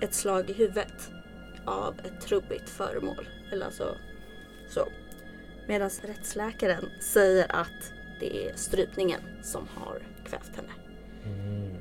[0.00, 1.10] ett slag i huvudet
[1.64, 3.28] av ett trubbigt föremål.
[3.52, 3.96] Eller alltså
[4.68, 4.88] så.
[5.66, 10.72] Medan rättsläkaren säger att det är strypningen som har kvävt henne.
[11.24, 11.76] Mm.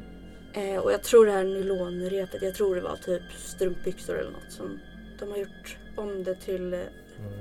[0.54, 4.52] Eh, och jag tror det här nylonrepet, jag tror det var typ strumpbyxor eller något
[4.52, 4.80] som
[5.20, 6.80] de har gjort om det till eh,
[7.20, 7.34] Mm,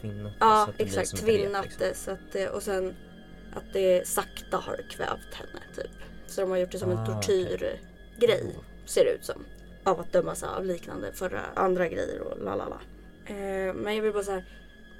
[0.00, 1.82] Tvinnat Ja exakt, tvinnat liksom.
[1.88, 2.94] det så att det, och sen
[3.54, 5.90] att det sakta har kvävt henne typ.
[6.26, 7.44] Så de har gjort det som en Ah, okej.
[7.44, 9.44] tortyrgrej ser det ut som.
[9.84, 12.80] Av att dömas av liknande förra andra grejer och lalala.
[13.26, 14.42] Eh, men jag vill bara säga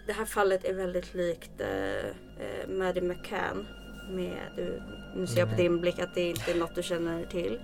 [0.07, 3.67] det här fallet är väldigt likt eh, eh, Maddie McCann.
[4.11, 4.83] Med, du,
[5.17, 5.63] nu ser jag på Nej.
[5.63, 7.61] din blick att det inte är något du känner till.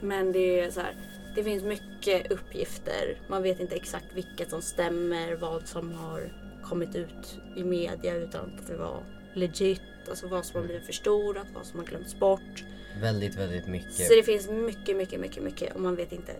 [0.00, 0.94] Men det är så här.
[1.34, 3.18] Det finns mycket uppgifter.
[3.28, 5.34] Man vet inte exakt vilket som stämmer.
[5.34, 9.02] Vad som har kommit ut i media utan att det var
[9.34, 9.82] legit.
[10.08, 12.64] Alltså vad som har blivit förstorat, vad som har glömts bort.
[13.00, 14.06] Väldigt, väldigt mycket.
[14.06, 16.32] Så det finns mycket, mycket, mycket, mycket och man vet inte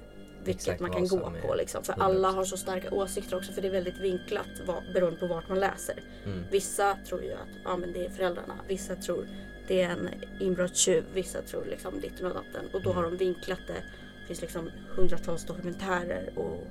[0.45, 1.55] vilket Exakt man kan gå på.
[1.55, 1.85] Liksom.
[1.85, 1.97] För 100%.
[2.03, 5.49] alla har så starka åsikter också för det är väldigt vinklat vad, beroende på vart
[5.49, 6.03] man läser.
[6.25, 6.45] Mm.
[6.51, 8.55] Vissa tror ju att ja, men det är föräldrarna.
[8.69, 9.29] Vissa tror
[9.69, 10.09] det är en
[10.41, 11.05] inbrottstjuv.
[11.15, 12.69] Vissa tror liksom ditten och datten.
[12.73, 13.19] Och då har Mm.
[13.19, 13.83] de vinklat det.
[14.31, 16.39] Det finns liksom hundratals dokumentärer.
[16.39, 16.67] Och,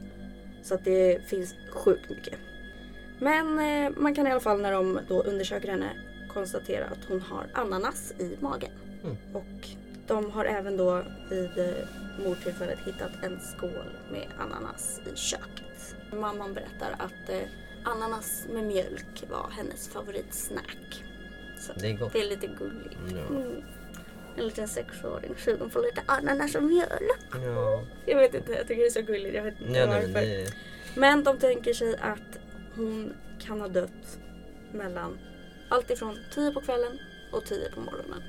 [0.63, 2.39] så att det finns sjukt mycket.
[3.19, 5.91] Men eh, man kan i alla fall när de då undersöker henne
[6.33, 8.71] konstatera att hon har ananas i magen.
[9.03, 9.17] Mm.
[9.33, 9.67] Och
[10.07, 11.73] de har även då vid eh,
[12.25, 15.95] mordtillfället hittat en skål med ananas i köket.
[16.13, 17.47] Mamman berättar att eh,
[17.83, 21.03] ananas med mjölk var hennes favoritsnack.
[21.59, 22.13] Så Det är gott.
[22.13, 22.97] det är lite gulligt.
[23.29, 23.63] Mm.
[24.39, 27.19] En liten sexåring sugen på lite ananas och mjölk.
[27.33, 29.35] Ja, Jag vet inte, jag tycker det är så gulligt.
[29.35, 30.07] Jag vet inte ja nej, varför.
[30.13, 30.53] men det...
[30.95, 32.39] Men de tänker sig att
[32.75, 34.19] hon kan ha dött
[34.73, 35.19] mellan
[35.69, 36.99] allt ifrån 10 på kvällen
[37.31, 38.23] och 10 på morgonen.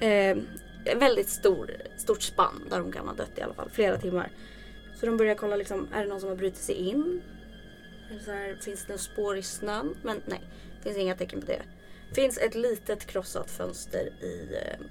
[0.00, 4.30] Eh, väldigt stor, stort spann där hon kan ha dött i alla fall, flera timmar.
[5.00, 7.22] Så de börjar kolla liksom, är det någon som har brutit sig in?
[8.26, 9.94] Här, finns det några spår i snön?
[10.02, 10.40] Men nej,
[10.76, 11.62] det finns inga tecken på det.
[12.12, 14.86] Finns ett litet krossat fönster i eh,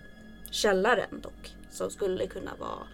[0.52, 1.56] källaren dock.
[1.70, 2.88] Som skulle kunna vara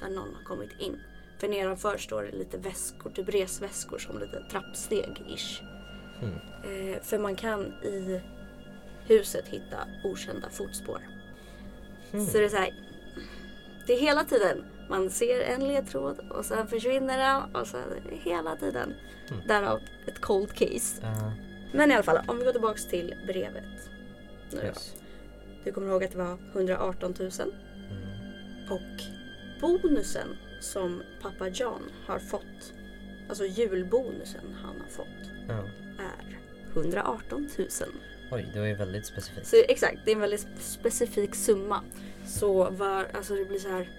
[0.00, 1.00] där någon har kommit in.
[1.38, 5.62] För nedanför står det lite väskor, typ resväskor som lite trappsteg-ish.
[6.22, 6.34] Mm.
[6.64, 8.20] Eh, för man kan i
[9.06, 11.00] huset hitta okända fotspår.
[12.12, 12.26] Mm.
[12.26, 12.74] Så det är så här.
[13.86, 14.64] Det är hela tiden.
[14.88, 18.94] Man ser en ledtråd och sen försvinner den och sen hela tiden.
[19.30, 19.46] Mm.
[19.46, 21.02] Därav ett cold case.
[21.02, 21.32] Ja,
[21.72, 23.90] Men i alla fall, om vi går tillbaks till brevet.
[24.50, 25.01] Nu yes.
[25.64, 27.30] Du kommer ihåg att det var 118 000.
[27.40, 27.52] Mm.
[28.70, 29.02] Och
[29.60, 32.72] bonusen som pappa John har fått,
[33.28, 35.64] alltså julbonusen han har fått, Ja.
[35.98, 36.38] är
[36.74, 37.68] 118 000.
[38.32, 39.46] Oj, det var ju väldigt specifikt.
[39.46, 41.80] Så exakt, det är en väldigt specifik summa.
[42.26, 43.90] Så var, alltså det blir så här,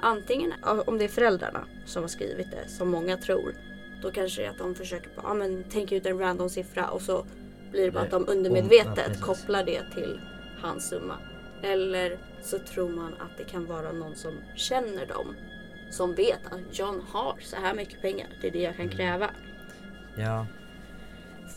[0.00, 0.52] antingen
[0.86, 3.54] om det är föräldrarna som har skrivit det, som många tror,
[4.02, 7.02] då kanske det är att de försöker på, men tänka ut en random siffra och
[7.02, 7.26] så
[7.70, 10.20] blir det bara att de undermedvetet kopplar det till
[10.62, 11.16] hans summa.
[11.62, 15.36] Eller så tror man att det kan vara någon som känner dem.
[15.90, 18.28] Som vet att John har så här mycket pengar.
[18.40, 18.96] Det är det jag kan Mm.
[18.96, 19.30] kräva.
[20.16, 20.46] Ja,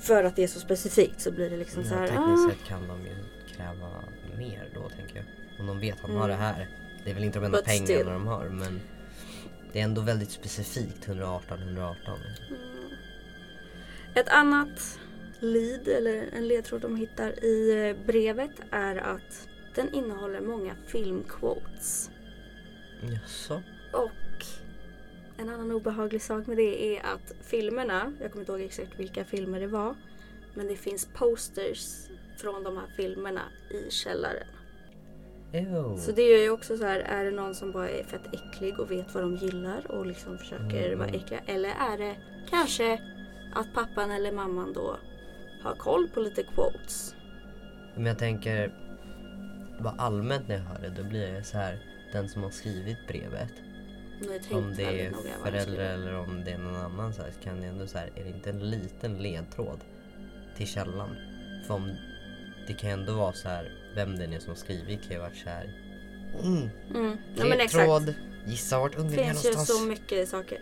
[0.01, 2.07] För att det är så specifikt så blir det liksom så ja här.
[2.07, 3.15] tekniskt ah, sett kan de ju
[3.55, 4.03] kräva
[4.37, 5.25] mer då tänker jag.
[5.59, 6.21] Om de vet att han Mm.
[6.21, 6.67] har det här.
[7.03, 7.87] Det är väl inte de enda But still.
[7.87, 8.81] pengarna de har men
[9.73, 12.19] det är ändå väldigt specifikt 118, 118.
[14.15, 14.99] Ett annat
[15.43, 22.09] lead eller en ledtråd de hittar i eh, brevet är att den innehåller många filmquotes.
[23.01, 23.61] Jaså?
[23.91, 24.45] Och
[25.37, 29.25] en annan obehaglig sak med det är att filmerna, jag kommer inte ihåg exakt vilka
[29.25, 29.95] filmer det var,
[30.53, 34.47] men det finns posters från de här filmerna i källaren.
[35.53, 35.97] Ew.
[35.97, 38.79] Så det gör ju också så här, är det någon som bara är fett äcklig
[38.79, 40.99] och vet vad de gillar och liksom försöker Mm.
[40.99, 41.39] vara äckliga?
[41.45, 42.15] Eller är det
[42.49, 43.01] kanske
[43.53, 44.97] att pappan eller mamman då
[45.63, 47.15] har koll på lite quotes?
[47.95, 48.73] Men jag tänker,
[49.79, 51.79] bara allmänt när jag hör det då blir jag så här
[52.13, 53.49] den som har skrivit brevet.
[54.51, 57.87] Om det är föräldrar eller om det är någon annan så här, kan det ändå
[57.87, 59.79] så här, är det inte en liten ledtråd
[60.57, 61.15] till källan?
[61.67, 61.91] För om
[62.67, 65.17] det kan ju ändå vara så här vem den är som har skrivit kan ju
[65.17, 65.73] ha varit såhär.
[66.43, 67.17] Mm, Mm.
[67.35, 67.73] Ja, men exakt.
[67.73, 68.13] ledtråd.
[68.45, 69.79] Gissa vart ungen Det är finns ju någonstans.
[69.79, 70.61] så mycket saker.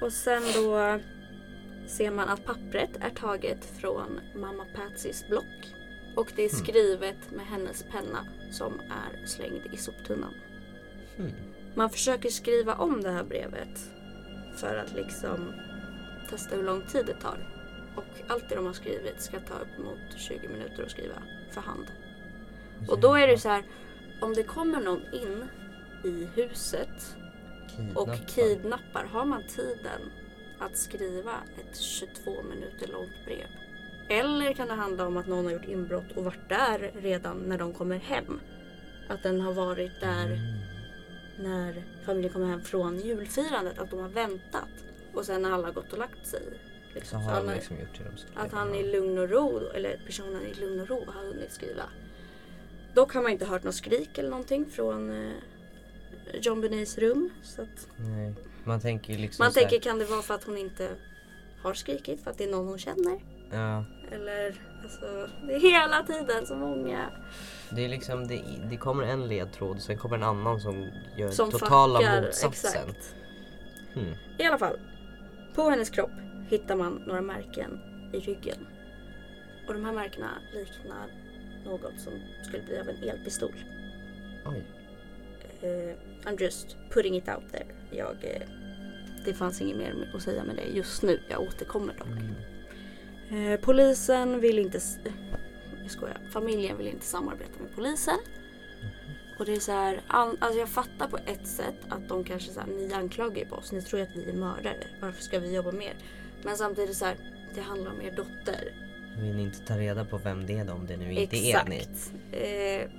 [0.00, 0.98] Och sen då
[1.86, 5.74] ser man att pappret är taget från mamma Patsys block.
[6.16, 6.64] Och det är Hmm.
[6.64, 10.34] skrivet med hennes penna som är slängd i soptunnan.
[11.16, 11.30] Hmm.
[11.74, 13.90] Man försöker skriva om det här brevet
[14.56, 15.52] för att liksom
[16.30, 17.52] testa hur lång tid det tar.
[17.96, 21.60] Och allt det de har skrivit ska ta upp mot 20 minuter att skriva för
[21.60, 21.86] hand.
[22.88, 23.64] Och då är det så här,
[24.20, 25.44] om det kommer någon in
[26.04, 27.16] i huset
[27.94, 30.00] och kidnappar, har man tiden
[30.58, 33.46] att skriva ett 22 minuter långt brev?
[34.08, 37.58] Eller kan det handla om att någon har gjort inbrott och varit där redan när
[37.58, 38.40] de kommer hem?
[39.08, 40.38] Att den har varit där Mm.
[41.38, 44.68] när familjen kommer hem från julfirandet, att de har väntat.
[45.14, 46.42] Och sen när alla gått och lagt sig.
[46.94, 47.76] Liksom, har så alla- liksom
[48.34, 51.82] att han i lugn och ro, eller personen i lugn och ro har hunnit skriva.
[52.94, 55.32] Dock har man inte hört något skrik eller någonting från eh,
[56.40, 57.30] John Benets rum.
[57.42, 58.34] Så att Nej.
[58.66, 60.88] Man tänker liksom man tänker kan det vara för att hon inte
[61.62, 63.20] har skrikit för att det är någon hon känner?
[63.50, 63.84] Ja.
[64.12, 67.10] Eller alltså, det är hela tiden så många
[67.70, 71.50] Det är liksom, det, det kommer en ledtråd, sen kommer en annan som gör som
[71.50, 72.22] totala fuckar.
[72.22, 72.94] motsatsen.
[73.94, 74.14] Hmm.
[74.38, 74.78] I alla fall.
[75.54, 76.10] På hennes kropp
[76.48, 77.80] hittar man några märken
[78.12, 78.66] i ryggen.
[79.68, 81.06] Och de här märkena liknar
[81.64, 83.54] något som skulle bli av en elpistol.
[84.46, 84.64] Oj.
[85.62, 87.66] Eh, I'm just putting it out there.
[87.96, 88.42] Jag, eh,
[89.24, 91.20] det fanns inget mer att säga med det just nu.
[91.28, 92.06] Jag återkommer dock.
[93.30, 93.52] Mm.
[93.52, 94.80] Eh, polisen vill inte...
[95.82, 96.20] Jag skojar.
[96.32, 98.18] Familjen vill inte samarbeta med polisen.
[99.38, 102.60] Och det är så här, alltså jag fattar på ett sätt att de kanske så
[102.60, 104.86] här, ni anklagar ju på oss, ni tror att vi är mördare.
[105.00, 105.94] Varför ska vi jobba mer?
[106.42, 107.16] Men samtidigt så här,
[107.54, 108.74] det handlar om er dotter.
[109.18, 111.64] Vill ni inte ta reda på vem det är då, om det nu inte är
[111.68, 111.76] ni?
[111.76, 112.12] Exakt.
[112.32, 112.90] Eh,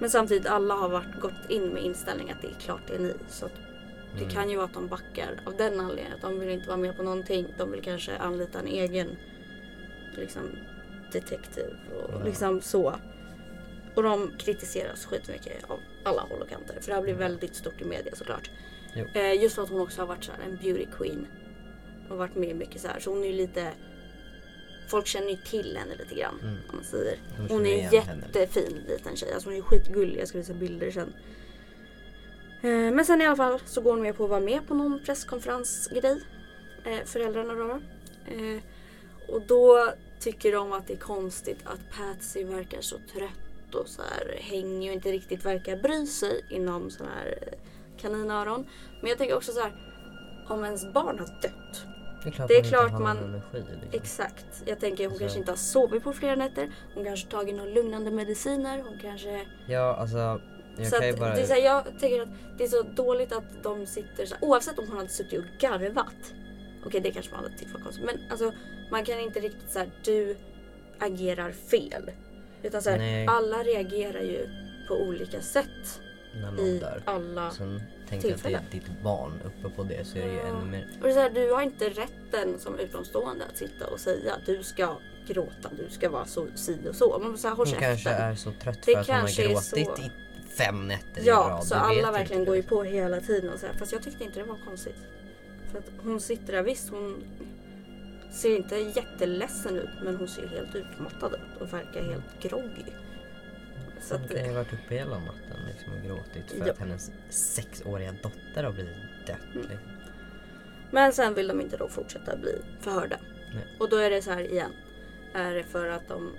[0.00, 2.98] men samtidigt alla har varit, gått in med inställning att det är klart det är
[2.98, 3.14] ni.
[3.28, 3.52] Så att
[4.16, 4.34] det Mm.
[4.34, 6.12] kan ju vara att de backar av den anledningen.
[6.12, 7.46] Att de vill inte vara med på någonting.
[7.58, 9.16] De vill kanske anlita en egen
[10.16, 10.42] liksom,
[11.12, 12.24] detektiv och Ja.
[12.24, 12.94] liksom så.
[13.94, 16.80] Och de kritiseras skitmycket av alla håll och kanter.
[16.80, 18.50] För det här blir väldigt stort i media såklart.
[19.14, 21.26] Eh, just för att hon också har varit så här, en beauty queen.
[22.10, 23.00] Och varit med mycket så här.
[23.00, 23.72] Så hon är ju lite...
[24.88, 26.38] Folk känner ju till henne lite grann.
[26.42, 26.54] Mm.
[26.68, 27.18] Om man säger.
[27.48, 28.22] Hon är en igen henne.
[28.34, 29.32] jättefin liten tjej.
[29.32, 30.20] Alltså hon är skitgullig.
[30.20, 31.12] Jag ska visa bilder sen.
[32.64, 34.74] Eh, Men sen i alla fall så går hon med på att vara med på
[34.74, 36.20] någon presskonferensgrej.
[36.84, 37.70] Eh, Föräldrarna då.
[38.34, 38.60] Eh,
[39.28, 39.88] Och då
[40.20, 44.90] tycker de att det är konstigt att Patsy verkar så trött och så här hängig
[44.90, 47.38] och inte riktigt verkar bry sig inom sådana här
[48.00, 48.66] kaninöron.
[49.00, 49.72] Men jag tänker också så här.
[50.48, 51.84] Om ens barn har dött.
[52.24, 53.58] Det är klart Det är man klart har man- energi.
[53.58, 53.88] Liksom.
[53.92, 54.62] Exakt.
[54.66, 56.72] Jag tänker hon Alltså- kanske inte har sovit på flera nätter.
[56.94, 58.82] Hon kanske tagit några lugnande mediciner.
[58.88, 60.40] Hon kanske Ja, alltså.
[60.76, 61.34] Jag så att, bara...
[61.34, 64.34] det är så här, jag tänker att det är så dåligt att de sitter så
[64.34, 66.34] här, oavsett om hon hade suttit och garvat.
[66.86, 68.04] Okej det kanske man hade tyckt var konstigt.
[68.04, 68.52] Men alltså
[68.90, 70.36] man kan inte riktigt så här, du
[70.98, 72.10] agerar fel.
[72.62, 74.48] Utan så här, alla reagerar ju
[74.88, 76.00] på olika sätt
[76.34, 77.02] när någon i dör.
[77.04, 77.50] alla.
[77.50, 80.64] Sen tänk att det är ditt barn uppe på det så är det ju ännu
[80.64, 80.88] mer...
[81.00, 84.34] Och det är så här, du har inte rätten som utomstående att sitta och säga
[84.34, 87.18] att du ska gråta, du ska vara så si och så.
[87.18, 88.30] Man säga håll Hon kanske käften.
[88.30, 90.02] är så trött Det för att hon har kanske är gråtit så.
[90.02, 90.10] i
[90.56, 91.64] fem nätter i Ja, rad.
[91.66, 92.46] så alla inte verkligen det.
[92.46, 93.74] går ju på hela tiden och så här.
[93.74, 94.96] Fast jag tyckte inte det var konstigt.
[95.72, 97.24] För att hon sitter där, visst hon
[98.32, 102.84] ser inte jätteledsen ut men hon ser helt utmattad ut och verkar helt groggy.
[104.00, 106.72] Så Hon kan ju ha varit uppe hela natten liksom och gråtit för Ja.
[106.72, 109.36] att hennes sexåriga dotter har blivit dött.
[109.54, 109.60] Mm.
[109.68, 109.78] Liksom.
[110.90, 113.16] men sen vill de inte då fortsätta bli förhörda.
[113.54, 113.76] Nej.
[113.80, 114.72] Och då är det så här igen.
[115.34, 116.36] Är det för att de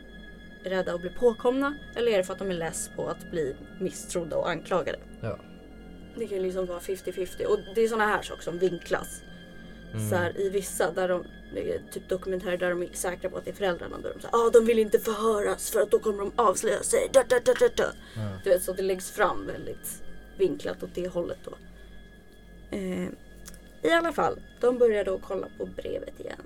[0.66, 3.56] rädda att bli påkomna eller är det för att de är less på att bli
[3.80, 5.00] misstrodda och anklagade?
[5.22, 5.40] Ja.
[6.18, 9.22] Det kan ju liksom vara 50-50 och det är såna här saker som vinklas.
[9.94, 10.10] Mm.
[10.10, 11.26] Så här, I vissa där de,
[11.92, 13.98] typ dokumentärer där de är säkra på att det är föräldrarna.
[13.98, 17.10] Där de säger ah, de vill inte förhöras för att då kommer de avslöja sig.
[17.14, 17.92] Da, da, da, da, da.
[18.16, 18.40] Ja.
[18.44, 20.04] Du vet så det läggs fram väldigt
[20.38, 21.52] vinklat åt det hållet då.
[22.78, 23.10] Eh,
[23.82, 26.42] I alla fall, de börjar då kolla på brevet igen.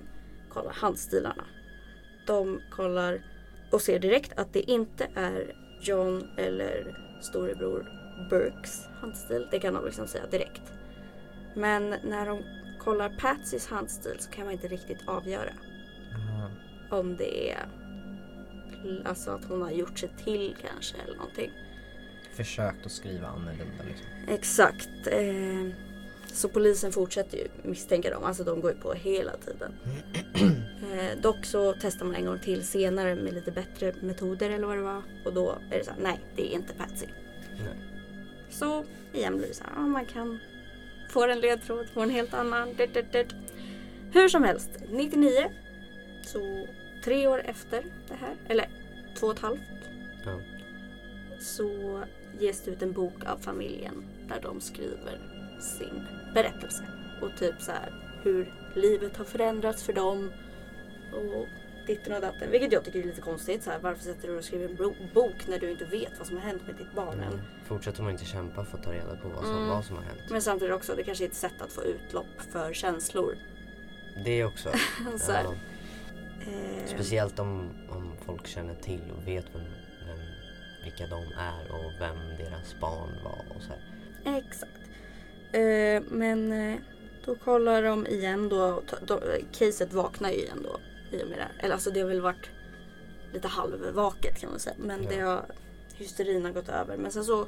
[0.48, 1.44] Kollar handstilarna.
[2.26, 3.20] De kollar
[3.70, 7.92] och ser direkt att det inte är John eller storebror
[8.30, 9.46] Burkes handstil.
[9.50, 10.62] Det kan de liksom säga direkt.
[11.54, 12.42] Men när de
[12.78, 15.52] kollar Patsys handstil så kan man inte riktigt avgöra
[16.14, 16.50] Aha.
[16.90, 17.68] om det är
[19.04, 21.50] alltså att hon har gjort sig till kanske eller någonting.
[22.32, 24.06] Försökt att skriva annorlunda liksom.
[24.28, 25.06] Exakt.
[25.06, 25.89] Eh,
[26.32, 28.24] så polisen fortsätter ju misstänka dem.
[28.24, 29.72] Alltså de går ju på hela tiden.
[30.94, 34.76] Eh, dock så testar man en gång till senare med lite bättre metoder eller vad
[34.76, 35.02] det var.
[35.24, 37.06] Och då är det så här, nej det är inte Patsy.
[37.58, 37.76] Nej.
[38.50, 40.38] Så igen blir det så här, ja, man kan
[41.10, 42.74] få en ledtråd, få en helt annan.
[42.74, 43.34] Dit, dit, dit.
[44.12, 45.30] Hur som helst, 99,
[46.22, 46.66] så
[47.04, 48.68] tre år efter det här, eller
[49.18, 49.60] två och ett halvt,
[50.24, 50.40] Ja.
[51.40, 52.00] så
[52.40, 55.18] ges det ut en bok av familjen där de skriver
[55.78, 56.84] sin berättelse.
[57.22, 60.32] Och typ så här hur livet har förändrats för dem.
[61.12, 61.46] Och
[61.86, 62.50] ditten och datten.
[62.50, 63.62] Vilket jag tycker är lite konstigt.
[63.62, 66.26] Så här, varför sätter du och skriver en bo- bok när du inte vet vad
[66.26, 67.30] som har hänt med ditt barn än?
[67.30, 69.68] Men fortsätter man inte kämpa för att ta reda på vad som, Mm.
[69.68, 70.20] vad som har hänt.
[70.30, 73.34] Men samtidigt också, det kanske är ett sätt att få utlopp för känslor.
[74.24, 74.68] Det också.
[75.18, 75.54] så Ja.
[76.40, 79.62] eh, Speciellt om, om folk känner till och vet vem,
[80.06, 80.18] vem,
[80.84, 84.38] vilka de är och vem deras barn var och så här.
[84.38, 84.72] Exakt.
[85.52, 86.78] Eh, men eh,
[87.24, 88.82] då kollar de igen då.
[89.06, 89.20] då
[89.58, 90.80] caset vaknar ju igen då.
[91.16, 91.52] I och med det här.
[91.58, 92.50] Eller alltså det har väl varit
[93.32, 94.76] lite halvvaket kan man säga.
[94.78, 95.08] Men Ja.
[95.10, 95.44] det har,
[95.96, 96.96] hysterin har gått över.
[96.96, 97.46] Men sen så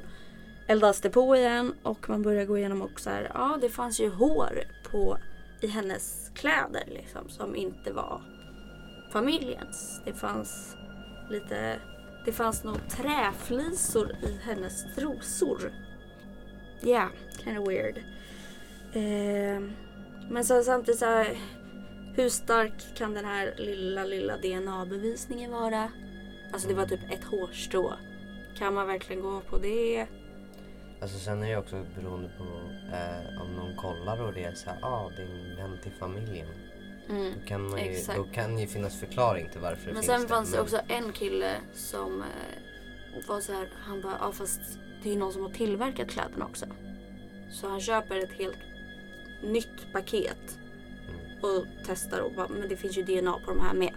[0.67, 3.31] eldas det på igen och man börjar gå igenom också här.
[3.33, 5.17] Ja det fanns ju hår på
[5.61, 7.29] i hennes kläder liksom.
[7.29, 8.21] Som inte var
[9.11, 10.01] familjens.
[10.05, 10.75] Det fanns
[11.29, 11.79] lite
[12.25, 15.71] det fanns nog träflisor i hennes trosor.
[16.83, 17.09] Ja, yeah,
[17.43, 17.97] kind of weird.
[18.93, 19.61] Eh,
[20.29, 21.37] men så samtidigt så här,
[22.15, 25.91] hur stark kan den här lilla, lilla DNA-bevisningen vara?
[26.53, 27.93] Alltså det var typ ett hårstrå.
[28.57, 30.05] Kan man verkligen gå på det?
[31.01, 32.43] Alltså sen är det också beroende på
[32.95, 35.91] eh, om någon kollar och det är så här, ah, det är en vän till
[35.91, 36.47] familjen.
[37.09, 37.33] Mm.
[37.41, 38.17] Då kan, man ju, Exakt.
[38.17, 40.79] då kan ju finnas förklaring till varför det Men finns sen fanns det men- också
[40.87, 44.61] en kille som eh, var så här, han bara, ja fast
[45.03, 46.65] det är ju någon som har tillverkat kläderna också.
[47.51, 48.57] Så han köper ett helt
[49.43, 50.57] nytt paket
[51.41, 53.93] och testar och bara, men det finns ju DNA på de här med.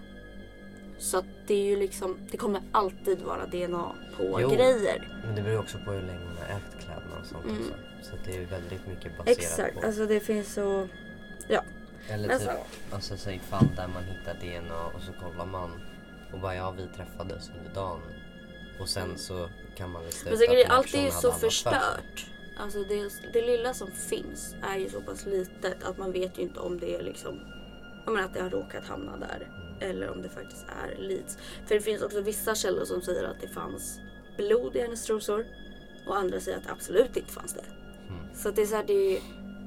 [0.99, 4.49] Så att det är ju liksom, det kommer alltid vara DNA på Jo.
[4.51, 5.21] grejer.
[5.25, 7.59] Men det beror också på hur länge man har ägt kläderna och sånt Mm.
[7.59, 7.73] också.
[8.03, 9.87] Så att det är väldigt mycket baserat Exakt, på.
[9.87, 10.89] alltså det finns så,
[11.49, 11.63] ja.
[12.09, 15.71] Eller Men typ, så, alltså säg fall där man hittar DNA och så kollar man
[16.33, 18.01] och bara ja vi träffades under dagen.
[18.81, 22.27] Och sen så kan man lista men grejer, den allt är ju så förstört.
[22.59, 26.43] Alltså det, det lilla som finns är ju så pass litet att man vet ju
[26.43, 27.41] inte om det är liksom,
[28.07, 29.49] menar att det har råkat hamna där.
[29.81, 31.39] Eller om det faktiskt är Leeds.
[31.66, 34.01] För det finns också vissa källor som säger att det fanns
[34.37, 35.47] blod i hennes trosor.
[36.07, 37.64] Och andra säger att det absolut inte fanns det.
[38.09, 38.35] Mm.
[38.35, 39.20] Så det är så här, det är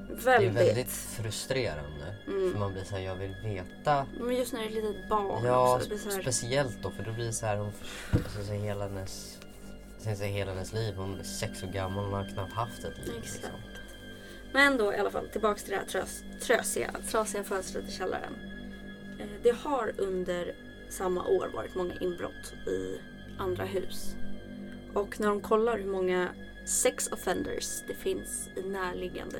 [0.08, 0.56] Det är väldigt...
[0.56, 1.99] väldigt frustrerande.
[2.30, 2.52] Mm.
[2.52, 4.06] För man blir såhär, jag vill veta.
[4.20, 5.98] Men just när det är ett litet barn Ja, också.
[5.98, 7.72] Så här, speciellt då för då blir det så här, hon,
[8.12, 9.38] alltså, så hela hennes,
[9.98, 12.98] sen så hela hennes liv, hon är sex år gammal, hon har knappt haft ett
[13.06, 13.14] liv.
[13.22, 13.34] Exakt.
[13.42, 13.50] Liksom.
[14.52, 18.34] Men då i alla fall tillbaks till det här trös, trösiga, trasiga fönstret i källaren.
[19.20, 20.54] Eh, Det har under
[20.88, 23.00] samma år varit många inbrott i
[23.38, 24.14] andra hus.
[24.94, 26.28] Och när de kollar hur många
[26.66, 29.38] sex offenders det finns i närliggande,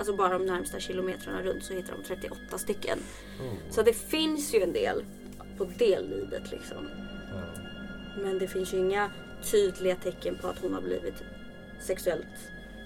[0.00, 2.98] alltså bara de närmsta kilometrarna runt så hittar de 38 stycken.
[3.40, 5.04] Oh, Så det finns ju en del
[5.58, 6.88] på det livet liksom.
[7.32, 7.42] ja.
[8.22, 9.10] Men det finns ju inga
[9.50, 11.14] tydliga tecken på att hon har blivit
[11.80, 12.26] sexuellt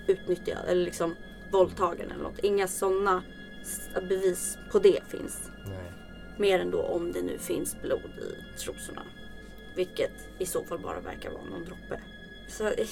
[0.06, 1.14] utnyttjad eller liksom
[1.50, 2.38] våldtagen eller något.
[2.38, 3.22] Inga sådana
[4.08, 5.50] bevis på det finns.
[5.66, 5.92] Nej.
[6.38, 9.02] Mer än då om det nu finns blod i trosorna.
[9.76, 12.00] Vilket i så fall bara verkar vara någon droppe.
[12.48, 12.86] Så, eh,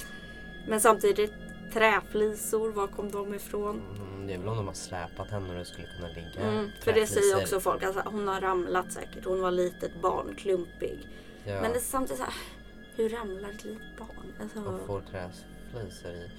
[0.67, 1.33] men samtidigt,
[1.73, 3.81] träflisor, var kom de ifrån?
[3.97, 6.69] Mm, det är väl om de har släpat henne och det skulle kunna ligga Mm,
[6.83, 9.25] för det säger också folk, alltså, hon har ramlat säkert.
[9.25, 11.07] Hon var litet barn, klumpig.
[11.45, 12.33] Ja, Men det är samtidigt så här,
[12.95, 14.33] hur ramlar ett litet barn?
[14.41, 16.31] Alltså, och får träflisor i.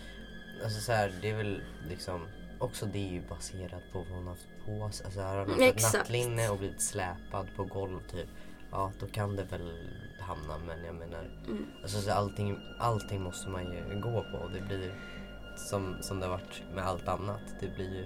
[0.64, 2.26] Alltså så här, det är väl liksom
[2.58, 5.06] också det är ju baserat på vad hon har haft på sig.
[5.06, 8.28] Alltså har hon haft ett nattlinne och blivit släpad på golv typ.
[8.70, 9.72] Ja, då kan det väl
[10.20, 11.30] hamna men jag menar.
[11.46, 11.66] Mm.
[11.82, 14.94] Alltså så allting, allting måste man ju gå på och det blir
[15.56, 17.42] som, som det har varit med allt annat.
[17.60, 18.04] Det blir ju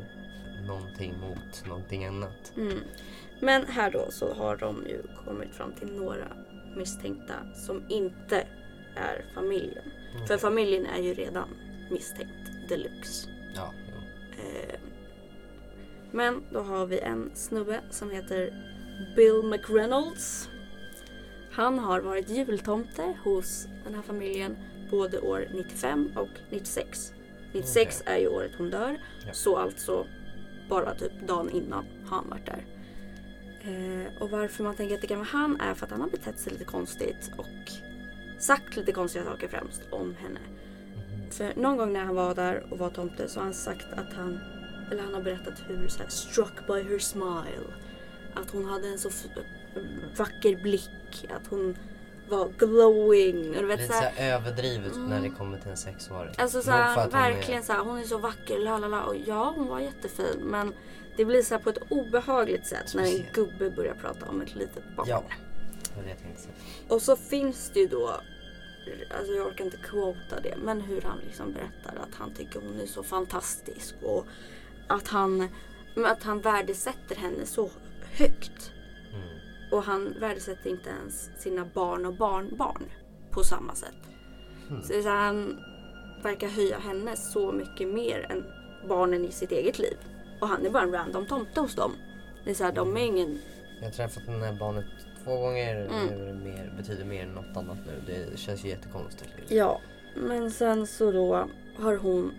[0.66, 2.53] någonting mot någonting annat.
[2.57, 2.78] Mm.
[3.40, 6.28] Men här då så har de ju kommit fram till några
[6.76, 8.46] misstänkta som inte
[8.96, 9.84] är familjen.
[10.12, 10.38] För Okej.
[10.38, 11.49] familjen är ju redan
[11.90, 13.28] misstänkt deluxe.
[13.55, 13.74] Ja.
[14.38, 14.80] Eh,
[16.12, 18.55] men då har vi en snubbe som heter
[19.16, 20.49] Bill McReynolds.
[21.53, 24.57] Han har varit jultomte hos den här familjen
[24.90, 27.12] både år 95 och 96.
[27.59, 28.98] 96 är ju året hon dör.
[29.26, 29.32] Ja.
[29.32, 30.06] Så alltså
[30.68, 32.64] bara typ dagen innan har han varit där.
[33.61, 36.09] Eh, och varför man tänker att det kan vara han är för att han har
[36.09, 37.72] betett sig lite konstigt och
[38.38, 40.40] sagt lite konstiga saker främst om henne.
[41.30, 44.12] För någon gång när han var där och var tomte så har han sagt att
[44.12, 44.40] han,
[44.90, 47.72] eller han har berättat hur så här, struck by her smile.
[48.34, 49.11] att hon hade en så
[50.16, 51.26] vacker blick.
[51.30, 51.76] Att hon
[52.29, 53.49] var glowing.
[53.57, 56.35] Och du vet, Lite så här, såhär överdrivet när det kommer till en sexåring.
[56.39, 58.59] Alltså så Nog för här, att hon är- verkligen så här, hon är så vacker,
[58.59, 59.05] lalala.
[59.05, 60.39] Och ja, hon var jättefin.
[60.43, 60.74] Men
[61.16, 64.55] det blir så här på ett obehagligt sätt när en gubbe börjar prata om ett
[64.55, 65.07] litet barn.
[65.09, 65.22] Ja,
[65.83, 66.55] det var det jag tänkte säga.
[66.89, 68.09] Och så finns det ju då,
[69.18, 72.81] alltså jag orkar inte quota det, men hur han liksom berättar att han tycker hon
[72.81, 74.26] är så fantastisk och
[74.87, 75.49] att han,
[76.07, 77.70] att han värdesätter henne så
[78.12, 78.72] högt.
[79.71, 82.85] Och han värdesätter inte ens sina barn och barnbarn
[83.31, 83.97] på samma sätt.
[84.71, 84.83] Mm.
[84.83, 85.61] Så han
[86.23, 88.45] verkar höja henne så mycket mer än
[88.89, 89.97] barnen i sitt eget liv.
[90.41, 91.93] Och han är bara en random tomte hos dem.
[92.45, 93.39] Det är så här, de är ingen...
[93.79, 94.85] Jag har träffat det här barnet
[95.25, 95.87] två gånger.
[95.87, 96.27] Mm.
[96.27, 98.03] Det mer, betyder mer än något annat nu.
[98.07, 99.31] Det känns ju jättekonstigt.
[99.49, 99.81] Ja,
[100.16, 101.49] men sen så då
[101.79, 102.33] har hon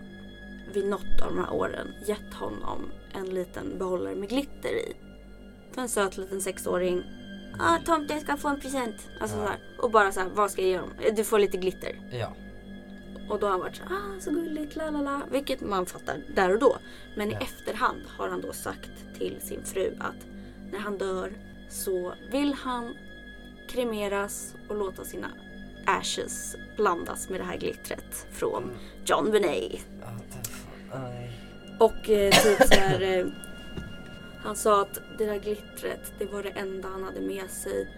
[0.72, 4.96] vid något av de här åren gett honom en liten behållare med glitter i.
[5.72, 7.02] För en söt liten sexåring.
[7.60, 9.08] Ah, tomten ska få en present.
[9.20, 9.42] Alltså Ja.
[9.44, 9.58] så här.
[9.78, 10.68] Och bara så här, vad ska jag
[11.00, 11.06] ge?
[11.08, 12.00] "Eh, Du får lite glitter.
[12.12, 12.32] Ja.
[13.28, 15.20] Och då har han varit så ah så gulligt, la la la.
[15.30, 16.76] Vilket man fattar där och då.
[17.16, 17.40] Men Ja.
[17.40, 20.26] i efterhand har han då sagt till sin fru att
[20.72, 21.32] när han dör
[21.68, 22.94] så vill han
[23.68, 25.26] kremeras och låta sina
[25.86, 28.70] ashes blandas med det här glittret från
[29.06, 29.80] John Benet.
[31.78, 33.26] Och eh, typ så här, eh,
[34.44, 37.88] han sa att det där glittret, det var det enda han hade med sig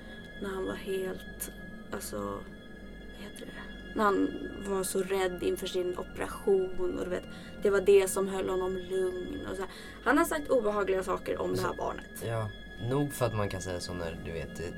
[0.42, 1.50] när han var helt,
[1.92, 3.94] alltså, vad heter det?
[3.94, 4.28] När han
[4.68, 7.24] var så rädd inför sin operation och du vet,
[7.62, 9.70] det var det som höll honom lugn och så här.
[10.04, 12.24] Han har sagt obehagliga saker om det här barnet.
[12.26, 12.48] Ja,
[12.90, 14.72] nog för att man kan säga så när du vet det-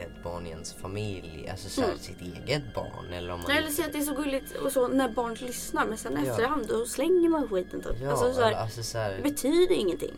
[0.00, 1.98] är ett barn i ens familj, alltså så här, Mm.
[2.00, 4.72] sitt eget barn eller om man Nej, eller säga att det är så gulligt och
[4.72, 6.30] så när barn lyssnar men sen Ja.
[6.30, 7.92] efterhand då slänger man skiten typ.
[8.02, 10.14] Ja, alltså, så här, alltså så här, det betyder ingenting.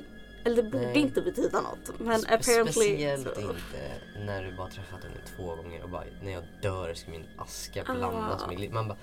[0.49, 0.97] Eller det borde Nej.
[0.99, 1.99] inte betyda något.
[2.01, 2.73] Men spe- apparently...
[2.73, 3.93] Speciellt så- inte
[4.27, 7.85] när du bara träffat henne två gånger och bara när jag dör ska min aska
[7.85, 8.47] blandas Ah.
[8.47, 8.75] med glitter.
[8.75, 8.99] Man bara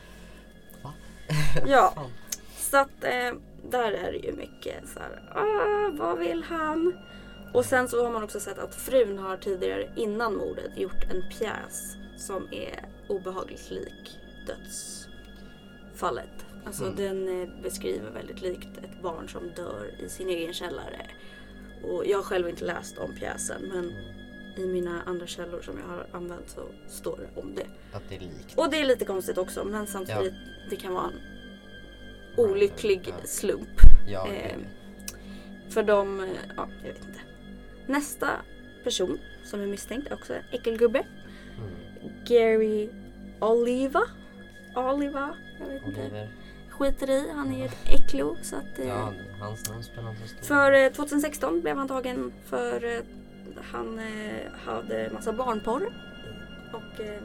[0.81, 0.93] va?
[1.67, 2.07] Ja,
[2.57, 3.33] så att eh,
[3.69, 6.93] där är det ju mycket så här, ah, vad vill han?
[7.53, 11.23] Och sen så har man också sett att frun har tidigare innan mordet gjort en
[11.29, 16.29] pjäs som är obehagligt lik dödsfallet.
[16.65, 16.95] Alltså Mm.
[16.95, 21.07] den eh, beskriver väldigt likt ett barn som dör i sin egen källare.
[21.91, 23.91] Och jag har själv inte läst om pjäsen men
[24.63, 27.67] i mina andra källor som jag har använt så står det om det.
[27.97, 28.57] Att det är likt.
[28.57, 30.33] Och det är lite konstigt också men samtidigt
[30.69, 31.19] det kan vara en
[32.37, 33.13] olycklig Ja.
[33.25, 33.69] slump.
[34.07, 34.57] Ja, eh,
[35.69, 36.27] För de,
[36.57, 37.19] ja jag vet inte.
[37.87, 38.27] Nästa
[38.83, 41.05] person som är misstänkt är också en äckelgubbe.
[41.57, 42.13] Mm.
[42.25, 42.89] Gary
[43.41, 44.01] Oliva.
[44.75, 46.29] Oliva, jag vet inte.
[46.77, 50.21] Skiter i, han är ju ett äcklo så att eh, Ja, hans namn spelar inte
[50.21, 53.01] så stor För eh, 2016 blev han tagen för eh,
[53.71, 55.93] han eh, hade massa barnporr.
[56.73, 57.21] Och eh,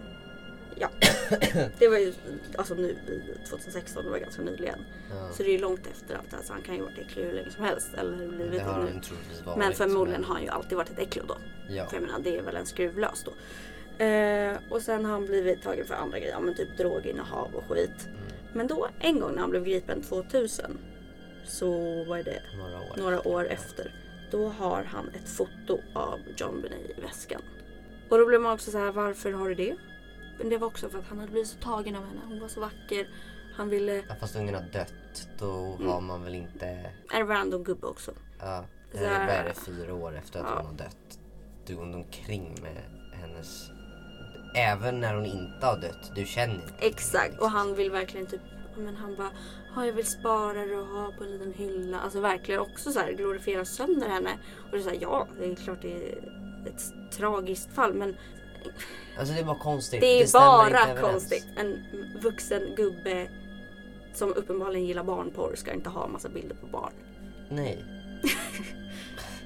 [0.77, 0.89] ja,
[1.79, 2.13] det var ju
[2.59, 4.79] alltså nu i 2016, det var ganska nyligen.
[5.11, 5.29] Ja.
[5.33, 7.25] Så det är ju långt efter allt det här så han kan ju varit äcklig
[7.25, 9.01] hur länge som helst eller blivit Det har nu.
[9.57, 11.37] Men förmodligen men- har han ju alltid varit ett äcklo då.
[11.69, 11.87] Ja.
[11.87, 13.33] För jag menar det är väl en skruvlös då.
[14.05, 18.07] Eh, och sen har han blivit tagen för andra grejer, men typ droginnehav och skit.
[18.07, 18.17] Mm.
[18.55, 20.79] Men då en gång när han blev gripen 2000
[21.45, 21.71] så
[22.05, 22.43] vad är det?
[22.59, 22.97] Några år.
[22.97, 23.95] några år efter.
[24.31, 27.43] Då har han ett foto av John Benet i väskan.
[28.09, 29.77] Och då blev man också så här, varför har du det?
[30.39, 32.21] Men det var också för att han hade blivit så tagen av henne.
[32.29, 33.09] Hon var så vacker.
[33.57, 33.95] Han ville...
[34.09, 35.29] Ja, fast ungen har dött.
[35.39, 35.87] Då Mm.
[35.87, 36.91] var man väl inte...
[37.15, 38.13] En random gubbe också.
[38.39, 40.57] Ja, här- vad är det, fyra år efter att Ja.
[40.57, 41.19] hon har dött.
[41.67, 42.77] Du går omkring med
[43.21, 43.71] hennes...
[44.55, 46.13] Även när hon inte har dött.
[46.15, 47.39] Du känner inte Exakt.
[47.41, 48.41] Och han vill verkligen typ...
[48.77, 49.31] Men han bara,
[49.77, 52.01] "Ja, jag vill spara det och ha på en liten hylla.
[52.01, 54.31] Alltså verkligen också så här glorifiera sönder henne.
[54.65, 56.19] Och det är så här, ja, det är klart det är
[56.67, 57.95] ett tragiskt fall.
[57.95, 58.17] Men
[59.19, 60.01] Alltså det är bara konstigt.
[60.01, 61.47] Det är inte bara konstigt.
[61.57, 61.85] En
[62.23, 63.29] vuxen gubbe
[64.15, 66.93] som uppenbarligen gillar barnporr ska inte ha massa bilder på barn.
[67.49, 67.85] Nej,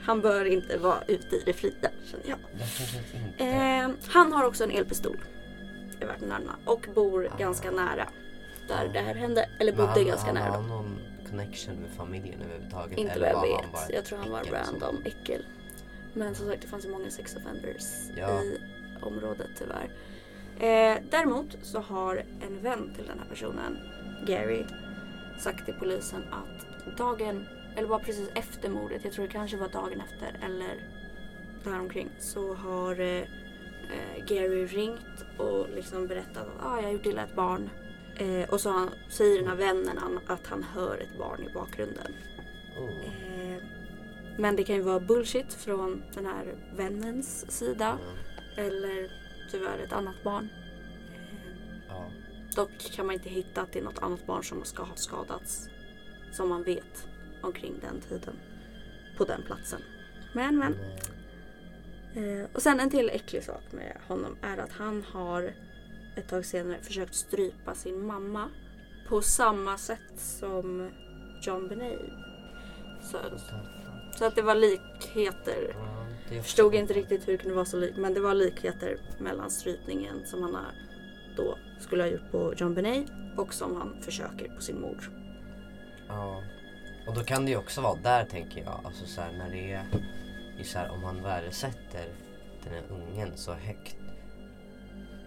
[0.05, 2.39] Han bör inte vara ute i det fria känner jag.
[2.59, 3.45] definitivt inte.
[3.45, 5.17] Eh, han har också en elpistol.
[6.01, 6.57] är värt att nämna.
[6.65, 7.37] Och bor Ah.
[7.39, 8.09] ganska nära.
[8.69, 9.49] Där det här hände.
[9.61, 10.51] Eller bodde han, ganska han nära.
[10.53, 10.99] har någon
[11.31, 12.99] connection med familjen överhuvudtaget?
[12.99, 13.95] Inte vad eller jag han vet.
[13.95, 15.45] Jag tror han var random äckel.
[16.13, 17.85] Men som sagt det fanns ju många sex offenders
[18.17, 18.43] Ja.
[18.43, 18.59] i
[19.03, 19.91] området tyvärr.
[20.61, 23.79] Eh, däremot så har en vän till den här personen,
[24.27, 24.65] Gary,
[25.39, 27.47] sagt till polisen att dagen,
[27.77, 30.89] eller bara precis efter mordet, jag tror det kanske var dagen efter eller
[31.65, 33.21] däromkring, så har eh,
[33.93, 37.71] eh, Gary ringt och liksom berättat att ah, jag har gjort illa ett barn.
[38.17, 41.53] Eh, och så han, säger den här vännen han, att han hör ett barn i
[41.55, 42.13] bakgrunden.
[42.79, 42.91] Oh.
[42.91, 43.63] Eh,
[44.39, 47.99] Men det kan ju vara bullshit från den här vännens sida.
[48.57, 48.63] Ja.
[48.63, 49.11] Eller
[49.51, 50.49] tyvärr ett annat barn.
[51.89, 52.11] ja.
[52.57, 55.69] Dock kan man inte hitta att det är något annat barn som ska ha skadats.
[56.33, 57.09] Som man vet
[57.45, 58.35] omkring den tiden.
[59.17, 59.81] På den platsen.
[60.33, 60.75] Men men.
[62.17, 65.53] Eh, och sen en till äcklig sak med honom är att han har
[66.17, 68.49] ett tag senare försökt strypa sin mamma.
[69.09, 70.91] På samma sätt som
[71.43, 72.01] John Benet.
[73.03, 73.19] Så,
[74.19, 75.77] så att det var likheter.
[76.31, 79.51] Jag förstod inte riktigt hur det kunde vara så likt men det var likheter mellan
[79.51, 80.73] strypningen som han har
[81.37, 85.11] då skulle ha gjort på John Benet och som han försöker på sin mor.
[86.09, 86.43] Ja.
[87.07, 88.81] Och då kan det ju också vara där tänker jag.
[88.85, 89.85] Alltså så här, när det är
[90.65, 92.07] så här, om man värdesätter
[92.65, 93.97] den här ungen så högt.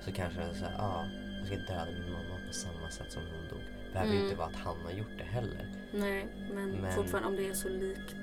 [0.05, 1.05] Så kanske så här, ja,
[1.39, 3.59] jag ska döda min mamma på samma sätt som hon dog.
[3.87, 4.25] Det behöver ju Mm.
[4.29, 5.73] inte vara att han har gjort det heller.
[5.93, 8.15] Nej men, Men- fortfarande om det är så likt.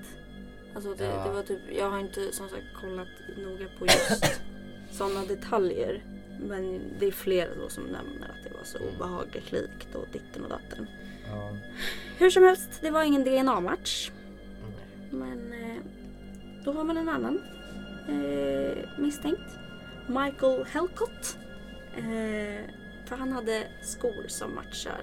[0.74, 1.24] Alltså det, Ja.
[1.24, 4.40] det var typ, jag har inte som sagt kollat noga på just
[4.90, 6.02] sådana detaljer.
[6.40, 8.94] Men det är flera då som nämner att det var så Mm.
[8.94, 10.86] obehagligt likt och ditten och datten.
[11.30, 11.56] Ja.
[12.18, 14.10] Hur som helst, det var ingen DNA-match.
[15.10, 15.82] Men eh,
[16.64, 17.42] då har man en annan
[18.08, 19.58] eh, misstänkt.
[20.06, 21.38] Michael Helcott.
[21.96, 22.64] Eh,
[23.06, 25.00] för han hade skor som matchar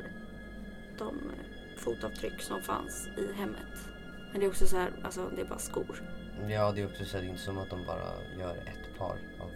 [0.97, 3.87] de eh, fotavtryck som fanns i hemmet.
[4.31, 6.03] Men det är också så här, alltså det är bara skor.
[6.49, 8.97] Ja, det är också så att det är inte som att de bara gör ett
[8.97, 9.51] par av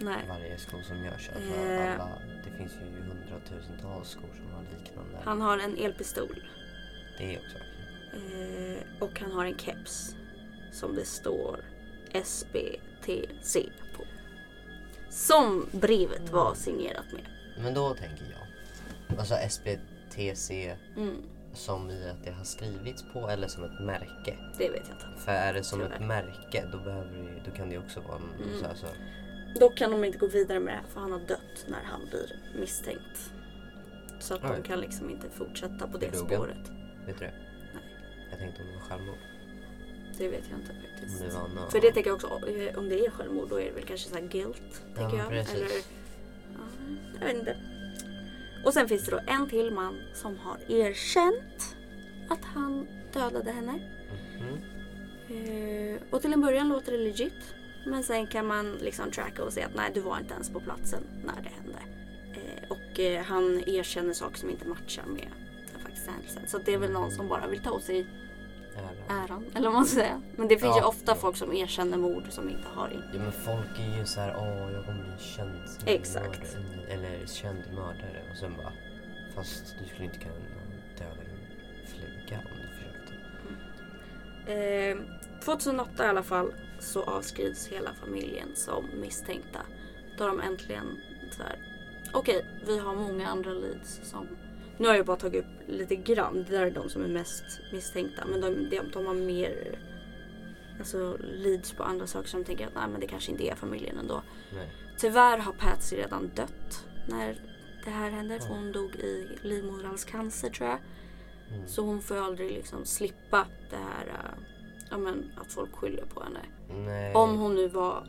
[0.00, 0.24] Nej.
[0.28, 1.30] varje sko som görs.
[1.34, 1.94] Alltså Eh.
[1.94, 2.08] alla,
[2.58, 5.18] finns ju hundratusentals skor som har liknande.
[5.24, 6.42] Han har en elpistol.
[7.18, 7.58] Det är också.
[8.16, 10.14] Eh, och han har en keps.
[10.72, 11.64] Som det står
[12.12, 14.04] SBTC på.
[15.10, 17.22] Som brevet var signerat med.
[17.62, 19.18] Men då tänker jag.
[19.18, 21.16] Alltså SBTC Mm,
[21.54, 24.36] som i att det har skrivits på eller som ett märke.
[24.58, 25.20] det vet jag inte.
[25.24, 25.94] För är det som Tyvärr.
[25.94, 28.58] ett märke då, behöver det, då kan det också vara en, Mm.
[28.60, 28.86] så här, så,
[29.60, 32.36] Dock kan de inte gå vidare med det för han har dött när han blir
[32.60, 33.32] misstänkt.
[34.20, 34.62] Så att de Oj.
[34.64, 36.26] kan liksom inte fortsätta på det dog han?
[36.28, 36.70] spåret.
[37.06, 37.32] Vet du det?
[37.74, 37.82] Nej.
[38.30, 39.18] Jag tänkte om det var självmord.
[40.18, 41.20] Det vet jag inte Om faktiskt.
[41.20, 41.70] det var någon...
[41.70, 44.08] För det tänker jag också, eh, om det är självmord då är det väl kanske
[44.08, 44.82] så här guilt.
[44.94, 45.28] Ja, Tänker jag.
[45.28, 45.54] precis.
[45.54, 45.68] Eller,
[46.54, 46.60] ja,
[47.20, 47.56] jag vet inte.
[48.64, 51.76] Och sen finns det då en till man som har erkänt
[52.28, 53.72] att han dödade henne.
[54.38, 54.58] Mhm.
[55.30, 57.54] Eh, och till en början låter det legit.
[57.86, 60.60] Men sen kan man liksom tracka och säga att nej du var inte ens på
[60.60, 61.78] platsen när det hände.
[62.34, 65.28] Eh, och eh, han erkänner saker som inte matchar med
[65.72, 66.42] den faktiska händelsen.
[66.48, 68.06] Så det är väl någon som bara vill ta åt sig
[68.76, 69.24] Ära.
[69.24, 69.44] äran.
[69.54, 70.22] Eller vad man ska säga.
[70.36, 70.86] Men det finns ju Ja.
[70.88, 73.02] ofta folk som erkänner mord som inte har in.
[73.12, 76.40] Ja men folk är ju så här, åh jag kommer bli känd som Exakt.
[76.54, 78.72] mördare, eller känd mördare och sen bara,
[79.34, 80.34] fast du skulle inte kunna
[80.98, 83.14] döda en fluga om du försökte.
[84.52, 84.96] Eh,
[85.56, 89.60] 2008 i alla fall så avskrivs hela familjen som misstänkta.
[90.18, 91.58] Då de äntligen så här.
[92.12, 94.28] okej vi har många andra leads som
[94.78, 97.44] nu har jag bara tagit upp lite grann, det där är de som är mest
[97.72, 98.24] misstänkta.
[98.26, 99.78] Men de, de, de har mer
[100.78, 103.98] alltså, leads på andra saker som tänker att nej men det kanske inte är familjen
[103.98, 104.22] ändå.
[104.54, 104.68] Nej.
[104.98, 107.40] Tyvärr har Patsy redan dött när
[107.84, 108.40] det här hände.
[108.40, 110.78] För hon dog i livmoderhalscancer tror jag.
[111.50, 111.68] Mm.
[111.68, 114.57] Så hon får aldrig liksom slippa det här äh,
[114.90, 116.40] ja, men, att folk skyller på henne.
[116.86, 117.14] Nej.
[117.14, 118.06] Om hon nu var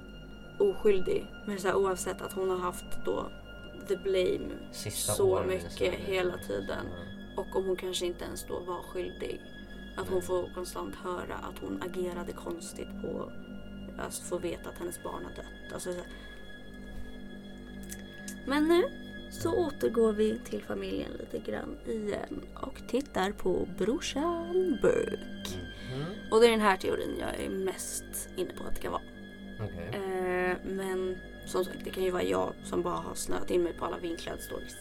[0.60, 1.28] oskyldig.
[1.48, 3.32] Men så här, oavsett att hon har haft då
[3.88, 6.86] the blame Sista så mycket hela tiden.
[7.36, 7.42] Ja.
[7.42, 9.42] Och om hon kanske inte ens då var skyldig.
[9.98, 10.28] Att hon Nej.
[10.28, 13.32] får konstant höra att hon agerade konstigt på
[14.00, 15.74] Alltså få veta att hennes barn har dött.
[15.74, 16.00] Alltså, så.
[18.46, 18.84] Men nu
[19.32, 25.69] så återgår vi till familjen lite grann igen och tittar på brorsan Burke.
[25.96, 26.06] Mhm.
[26.32, 29.02] Och det är den här teorin jag är mest inne på att det kan vara.
[29.64, 29.88] Okej.
[29.94, 33.74] Eh, men som sagt, det kan ju vara jag som bara har snöat in mig
[33.74, 34.76] på alla vinklade stories.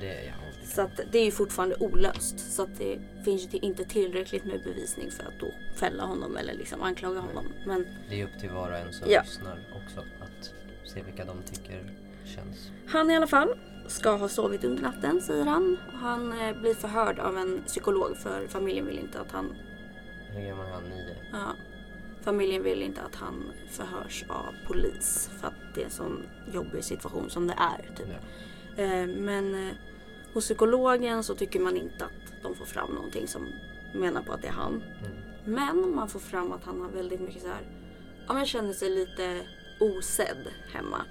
[0.00, 2.38] Det, ja, det Så att det är ju fortfarande olöst.
[2.52, 6.54] Så att det finns ju inte tillräckligt med bevisning för att då fälla honom eller
[6.54, 7.46] liksom anklaga honom.
[7.66, 9.20] Men Det är upp till var och en som Ja.
[9.22, 11.92] lyssnar också att se vilka de tycker
[12.24, 12.70] känns.
[12.86, 13.48] han i alla fall
[13.86, 15.78] ska ha sovit under natten säger han.
[15.92, 19.56] Han eh, blir förhörd av en psykolog för familjen vill inte att han
[20.36, 20.82] Hur gammal är han?
[20.84, 21.16] Nio?
[21.32, 21.52] Ja.
[22.22, 26.84] Familjen vill inte att han förhörs av polis för att det är en sån jobbig
[26.84, 27.96] situation som det är.
[27.96, 28.08] Typ.
[28.76, 29.74] Eh, men eh,
[30.34, 33.46] hos psykologen så tycker man inte att de får fram någonting som
[33.94, 34.82] menar på att det är han.
[35.00, 35.16] Mm.
[35.44, 37.66] Men man får fram att han har väldigt mycket så här,
[38.26, 39.42] ja men känner sig lite
[39.80, 41.04] osedd hemma.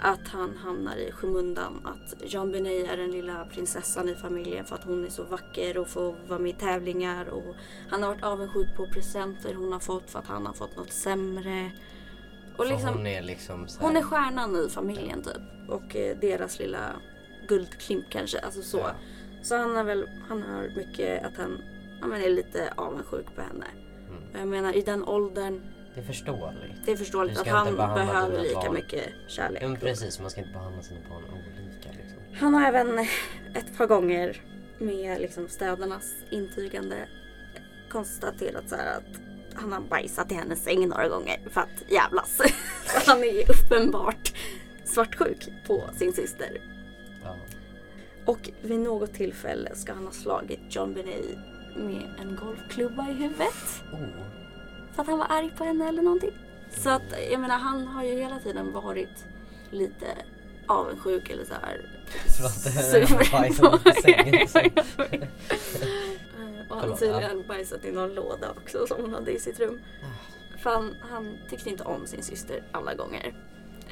[0.00, 1.80] Att han hamnar i skymundan.
[1.86, 5.78] Att Jean Benet är den lilla prinsessan i familjen för att hon är så vacker
[5.78, 7.28] och får vara med i tävlingar.
[7.28, 7.54] Och
[7.90, 10.92] han har varit avundsjuk på presenter hon har fått för att han har fått något
[10.92, 11.70] sämre.
[12.56, 15.68] Och För liksom, hon är liksom så här, hon är stjärnan i familjen typ.
[15.68, 16.92] Och eh, deras lilla
[17.48, 18.38] guldklimp kanske.
[18.38, 18.78] Alltså så.
[18.78, 18.94] Ja.
[19.42, 21.62] Så han har väl, han har mycket att han,
[22.00, 23.66] men är lite avundsjuk på henne.
[24.08, 24.40] Mm.
[24.40, 25.60] Jag menar i den åldern,
[26.00, 26.86] Det är förståeligt.
[26.86, 28.74] det är förståeligt att han behöver lika barn.
[28.74, 29.62] mycket kärlek.
[29.62, 32.18] Men precis, man ska inte behandla sina barn olika liksom.
[32.34, 32.98] Han har även
[33.54, 34.42] ett par gånger
[34.78, 36.96] med liksom städarnas intygande
[37.90, 39.20] konstaterat så att
[39.54, 42.40] han har bajsat i hennes säng några gånger för att jävlas.
[43.06, 44.32] Han är uppenbart
[44.84, 46.60] svartsjuk på sin syster.
[47.24, 47.36] Ja.
[48.24, 51.38] Och vid något tillfälle ska han ha slagit John Benet
[51.76, 53.82] med en golfklubba i huvudet.
[53.92, 54.39] Oh.
[55.00, 56.32] Att han var arg på henne eller någonting.
[56.70, 59.24] Så att jag menar han har ju hela tiden varit
[59.70, 60.06] lite
[60.66, 61.80] avundsjuk eller så här.
[62.28, 64.48] Så att det var bajsat på sängen.
[66.38, 69.80] Eh, Och han tydligen bajsat i någon låda också som hon hade i sitt rum.
[70.62, 73.34] För han, han tyckte inte om sin syster alla gånger.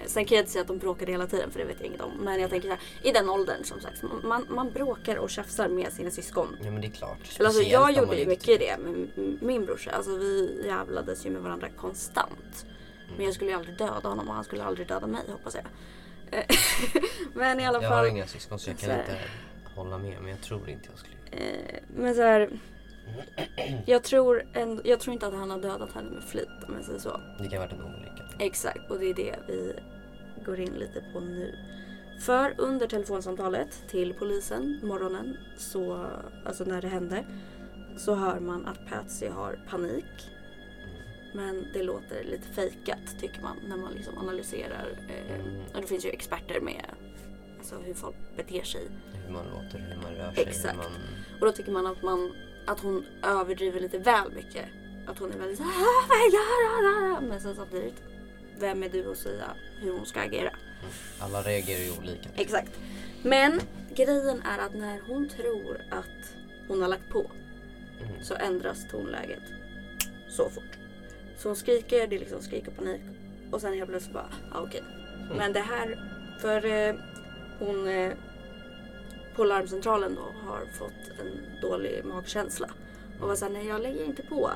[0.07, 2.01] Sen kan jag inte säga att de bråkade hela tiden för det vet jag inget
[2.01, 2.11] om.
[2.21, 4.03] Men jag tänker så här, i den åldern som sagt.
[4.23, 6.57] Man, man bråkar och tjafsar med sina syskon.
[6.63, 7.19] Ja men det är klart.
[7.21, 9.09] Alltså, Speciellt jag om man gjorde ju mycket det med
[9.43, 9.91] min brorsa.
[9.91, 12.67] Alltså vi jävlades ju med varandra konstant.
[13.17, 15.65] Men jag skulle ju aldrig döda honom och han skulle aldrig döda mig hoppas jag.
[17.35, 18.07] Men i alla Jag har fall.
[18.07, 19.19] inga syskon så jag så kan här- inte
[19.75, 20.21] hålla med.
[20.21, 21.15] Men jag tror inte jag skulle.
[21.31, 22.51] Eh, men så här.
[23.87, 26.85] Jag tror, ändå, jag tror inte att han har dödat henne med flit om jag
[26.85, 27.21] säger så.
[27.39, 28.18] Det kan ha varit en olycka.
[28.39, 29.75] Exakt, och det är det vi
[30.45, 31.55] går in lite på nu.
[32.21, 36.07] För under telefonsamtalet till polisen morgonen, så,
[36.47, 37.25] alltså när det hände,
[37.97, 40.31] så hör man att Patsy har panik.
[41.35, 44.99] Men det låter lite fejkat tycker man när man liksom analyserar.
[45.09, 45.61] Eh, Mm.
[45.75, 46.85] Och det finns ju experter med
[47.59, 48.89] alltså, hur folk beter sig.
[49.27, 50.45] Hur man låter, hur man rör sig.
[50.45, 50.77] Exakt.
[50.77, 50.87] Man...
[51.41, 52.33] Och då tycker man att, man
[52.67, 54.65] att hon överdriver lite väl mycket.
[55.07, 58.03] Att hon är väldigt såhär "Ah, vad gör jag?" Men sen samtidigt,
[58.59, 59.51] vem är du att säga
[59.81, 60.51] hur hon ska agera?
[61.21, 62.29] Alla reagerar ju olika.
[62.37, 62.71] Exakt.
[63.23, 63.61] Men
[63.95, 66.35] grejen är att när hon tror att
[66.69, 67.31] hon har lagt på
[68.03, 68.25] Mm.
[68.25, 69.43] så ändras tonläget
[70.29, 70.79] så fort.
[71.37, 73.01] Så hon skriker, det är liksom skrik och panik.
[73.51, 74.83] Och sen helt plötsligt bara, ah, okej.
[75.37, 76.95] Men det här, för eh,
[77.59, 78.13] hon eh,
[79.37, 82.71] på larmcentralen då har fått en dålig magkänsla.
[83.21, 84.51] Och var såhär, nej jag lägger inte på.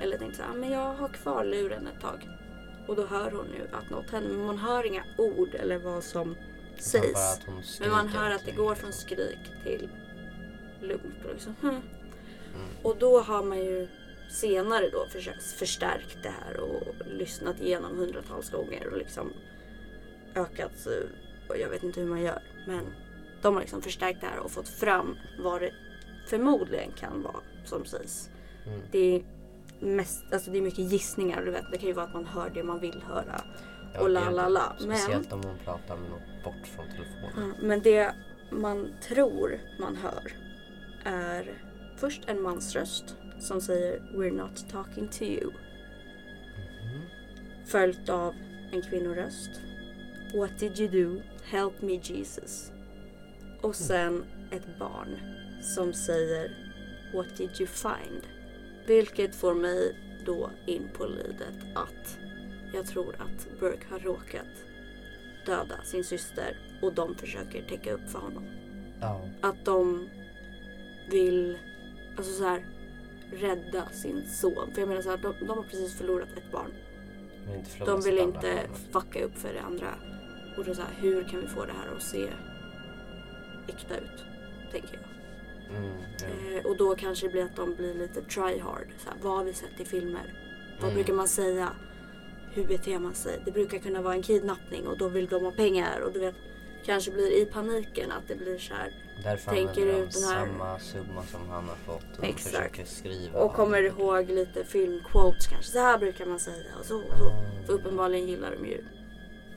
[0.00, 2.28] Eller tänkte såhär, men jag har kvar luren ett tag.
[2.88, 4.30] Och då hör hon ju att något händer.
[4.36, 6.36] Men man hör inga ord eller vad som
[6.78, 7.40] sägs.
[7.80, 9.88] Men man hör att det går från skrik till
[10.80, 11.24] lugnt.
[11.24, 11.68] Och, liksom, hm.
[11.68, 11.82] Mm.
[12.82, 13.88] och då har man ju
[14.30, 15.06] senare då
[15.58, 19.32] förstärkt det här och lyssnat igenom hundratals gånger och liksom
[20.34, 20.86] ökat.
[20.86, 21.08] eh,
[21.48, 22.42] Och jag vet inte hur man gör.
[22.66, 22.84] Men
[23.42, 25.72] de har liksom förstärkt det här och fått fram vad det
[26.26, 28.30] förmodligen kan vara som sägs.
[28.66, 28.80] Mm.
[28.90, 29.24] Det är
[29.80, 31.44] mest, alltså det är mycket gissningar.
[31.44, 33.40] Du vet, det kan ju vara att man hör det man vill höra.
[33.94, 34.76] Ja, och la la la.
[34.80, 37.54] Men- Speciellt om hon pratar med något bort från telefonen.
[37.58, 38.14] Ja, Men det
[38.50, 40.32] man tror man hör
[41.04, 41.50] är
[41.96, 45.46] först en mansröst som säger We're not talking to you.
[45.46, 47.02] Mhm.
[47.66, 48.34] Följt av
[48.72, 49.50] en kvinnoröst.
[50.34, 51.22] What did you do?
[51.44, 52.72] Help me Jesus.
[53.62, 55.16] Och sen ett barn
[55.62, 56.56] som säger
[57.14, 58.22] What did you find?
[58.86, 62.18] Vilket får mig då in på lidet att
[62.72, 64.64] jag tror att Burke har råkat
[65.46, 68.44] döda sin syster och de försöker täcka upp för honom.
[69.00, 69.20] Ja.
[69.40, 70.08] Att de
[71.10, 71.58] vill
[72.16, 72.66] alltså så här,
[73.32, 74.72] rädda sin son.
[74.74, 76.72] För jag menar så här, de, de har precis förlorat ett barn.
[77.86, 78.60] De vill inte
[78.92, 79.94] fucka upp för det andra.
[80.56, 82.28] Och då så här, hur kan vi få det här att se
[83.68, 84.24] äkta ut?
[84.72, 85.05] Tänker jag.
[85.70, 86.56] Mm.
[86.56, 88.86] Eh, och då kanske det blir att de blir lite try hard.
[88.98, 90.34] Så här, vad har vi sett i filmer?
[90.76, 90.94] Vad Mm.
[90.94, 91.68] brukar man säga?
[92.52, 93.40] Hur beter man sig?
[93.44, 96.00] Det brukar kunna vara en kidnappning och då vill de ha pengar.
[96.00, 96.34] Och du vet,
[96.84, 98.92] kanske blir i paniken att det blir så här.
[99.24, 102.18] Därför tänker de den här- samma summa som han har fått.
[102.18, 102.44] Och Exakt.
[102.56, 103.40] försöker skriva.
[103.40, 105.72] Och kommer ihåg lite filmquotes kanske.
[105.72, 107.32] Så här brukar man säga och så och så.
[107.66, 108.84] För uppenbarligen gillar de ju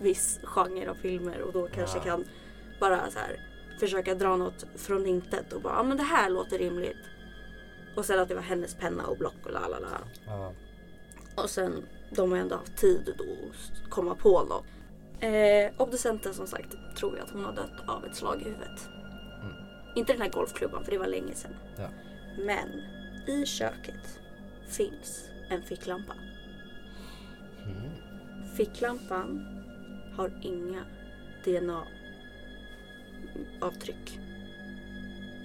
[0.02, 2.04] viss genre av filmer och då kanske Ja.
[2.04, 2.26] kan
[2.80, 3.40] bara så här
[3.80, 6.98] försöka dra något från intet och bara ja men det här låter rimligt.
[7.96, 10.54] Och sen att det var hennes penna och block och la la.
[11.36, 14.66] Och sen de har ändå haft tid då att komma på något.
[15.20, 18.90] Eh, obducenten som sagt tror jag att hon har dött av ett slag i huvudet.
[19.42, 19.54] Mm.
[19.96, 21.56] Inte den här golfklubban för det var länge sedan.
[21.78, 21.90] Ja.
[22.38, 22.70] Men
[23.28, 24.20] i köket
[24.68, 26.14] finns en ficklampa.
[27.66, 27.92] Mm.
[28.56, 29.46] Ficklampan
[30.16, 30.86] har inga
[33.22, 34.20] DNA-avtryck.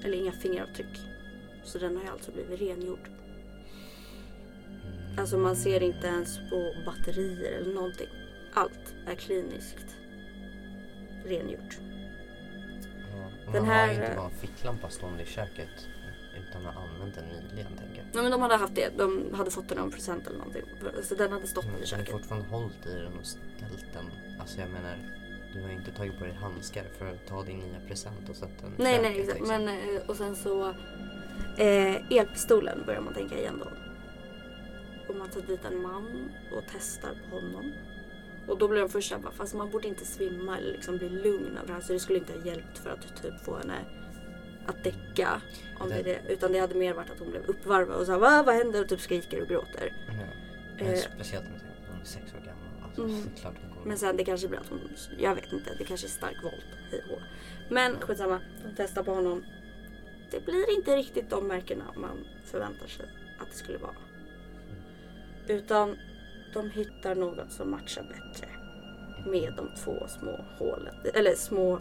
[0.05, 1.01] Eller inga fingeravtryck.
[1.65, 3.09] Så den har ju alltså blivit rengjord.
[5.19, 8.09] Alltså man ser inte ens på batterier eller någonting.
[8.55, 9.97] Allt är kliniskt
[11.25, 11.79] rengjort.
[13.47, 13.53] Ja.
[13.53, 15.89] Den här- har inte bara en ficklampa stående i köket
[16.49, 18.05] utan har använt den nyligen tänker jag.
[18.15, 18.89] Nej men de hade haft det.
[18.99, 20.63] De hade fått den av en present eller någonting.
[21.03, 22.11] Så den hade stått Men i du har ju köket.
[22.13, 24.11] fortfarande hållit i den och ställt den.
[24.41, 24.97] Alltså jag menar,
[25.55, 28.37] du har ju inte tagit på dig handskar för att ta din nya present och
[28.37, 29.39] sätta den i Nej, nej, exakt.
[29.41, 29.65] liksom.
[29.65, 30.69] Men, eh, och sen så...
[31.59, 33.69] Eh, elpistolen börjar man tänka igen då.
[35.09, 37.73] Och man tar dit en man och testar på honom.
[38.49, 41.59] Och då blir de första bara, fast man borde inte svimma eller liksom bli lugn
[41.61, 41.81] av det här.
[41.81, 43.79] Så det skulle inte ha hjälpt för att typ få henne
[44.67, 45.41] att däcka.
[45.81, 48.43] Om det, det, utan det hade mer varit att hon blev uppvarvad och sa Va,
[48.47, 48.83] vad händer?
[48.83, 49.93] Och typ skriker och gråter.
[50.79, 50.85] Ja.
[50.87, 50.99] Eh.
[51.15, 51.53] speciellt om
[51.91, 52.85] hon är sex år gammal.
[52.85, 53.23] Alltså, Mm.
[53.41, 53.55] klart.
[53.85, 54.81] Men sen det kanske blir att hon,
[55.19, 56.65] jag vet inte, det kanske är stark våld.
[56.91, 57.23] hej och hå.
[57.69, 59.45] Men skitsamma, de testar på honom.
[60.31, 63.07] Det blir inte riktigt de märkena man förväntar sig
[63.41, 63.97] att det skulle vara.
[65.49, 65.97] Utan
[66.53, 68.49] de hittar något som matchar bättre
[69.27, 71.81] med de två små hålen, eller små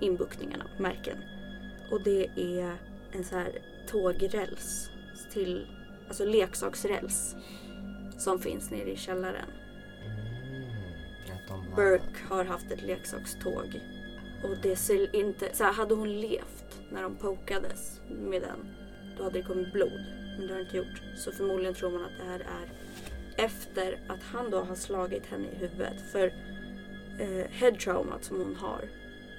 [0.00, 1.18] inbuktningarna, märken.
[1.90, 2.76] Och det är
[3.12, 4.90] en så här tågräls
[5.32, 5.66] till,
[6.08, 7.36] alltså leksaksräls
[8.18, 9.50] som finns nere i källaren.
[11.48, 11.76] Har...
[11.76, 13.80] Burke har haft ett leksakståg.
[14.42, 15.48] Och det ser inte...
[15.52, 18.74] Så här, hade hon levt när de pokades med den,
[19.16, 20.04] då hade det kommit blod.
[20.38, 21.02] Men det har det inte gjort.
[21.16, 22.72] Så förmodligen tror man att det här är
[23.36, 26.00] efter att han då har slagit henne i huvudet.
[26.12, 26.26] För
[27.20, 28.88] eh, headtraumat som hon har,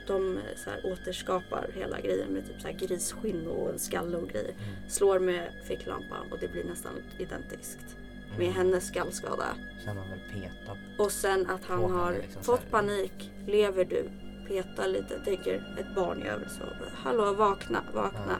[0.08, 4.18] de eh, så här, återskapar hela grejen med typ så här grisskinn och en skalle
[4.18, 4.52] och grejer.
[4.52, 4.90] Mm.
[4.90, 7.98] Slår med ficklampan och det blir nästan identiskt
[8.38, 9.46] med hennes skallskada.
[9.88, 10.78] Har man väl petat.
[11.00, 13.32] Och sen att han har liksom fått panik.
[13.48, 14.10] Lever du?
[14.48, 15.20] Peta lite.
[15.20, 16.64] Tänker ett barn i övrigt så.
[16.96, 18.38] Hallå vakna, vakna.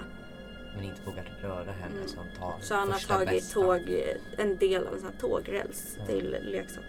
[0.76, 2.08] Men inte vågat röra henne Mm.
[2.08, 3.54] så han tar Så han har tagit bästa.
[3.62, 4.04] tåg,
[4.38, 6.06] en del av en sån här tågräls Ja.
[6.06, 6.84] till leksak.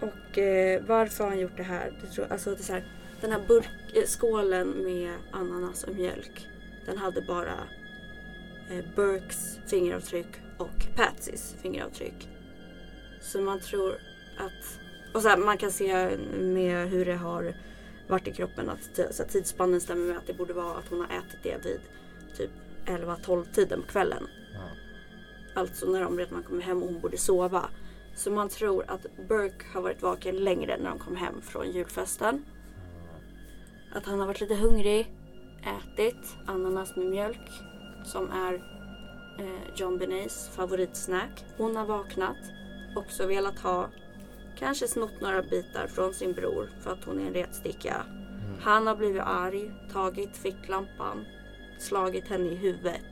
[0.00, 1.92] Och eh, varför har han gjort det här?
[2.02, 2.84] Det tror, alltså det är så här,
[3.20, 6.48] den här burk, eh, skålen med ananas och mjölk.
[6.86, 7.54] Den hade bara
[8.70, 10.26] eh, Burkes fingeravtryck
[10.62, 12.28] och Patsys fingeravtryck.
[13.20, 13.92] Så man tror
[14.38, 14.78] att...
[15.14, 17.54] Och så här, man kan se med hur det har
[18.08, 21.00] varit i kroppen att så här, tidsspannen stämmer med att det borde vara att hon
[21.00, 21.80] har ätit det vid
[22.36, 22.50] typ
[22.86, 24.26] 11-12 tiden på kvällen.
[24.54, 24.60] Ja.
[25.60, 27.68] Alltså när de redan kommer hem och hon borde sova.
[28.14, 32.44] Så man tror att Burke har varit vaken längre när de kom hem från julfesten.
[33.94, 35.12] Att han har varit lite hungrig,
[35.62, 37.50] ätit ananas med mjölk
[38.04, 38.71] som är
[39.76, 41.44] John Benays favoritsnack.
[41.56, 42.36] Hon har vaknat,
[42.96, 43.88] också velat ha,
[44.58, 48.06] kanske snott några bitar från sin bror för att hon är en retsticka.
[48.08, 48.60] Mm.
[48.60, 51.24] Han har blivit arg, tagit ficklampan,
[51.78, 53.04] slagit henne i huvudet.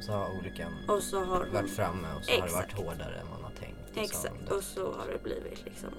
[0.00, 2.72] Så har olyckan Och så har hon varit framme och så har det varit Exakt.
[2.72, 3.90] hårdare än man har tänkt.
[3.90, 5.90] och har Exakt, och så har det blivit liksom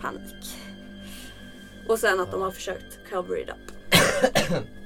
[0.00, 0.56] panik.
[1.88, 3.74] Och sen att de har försökt cover it up.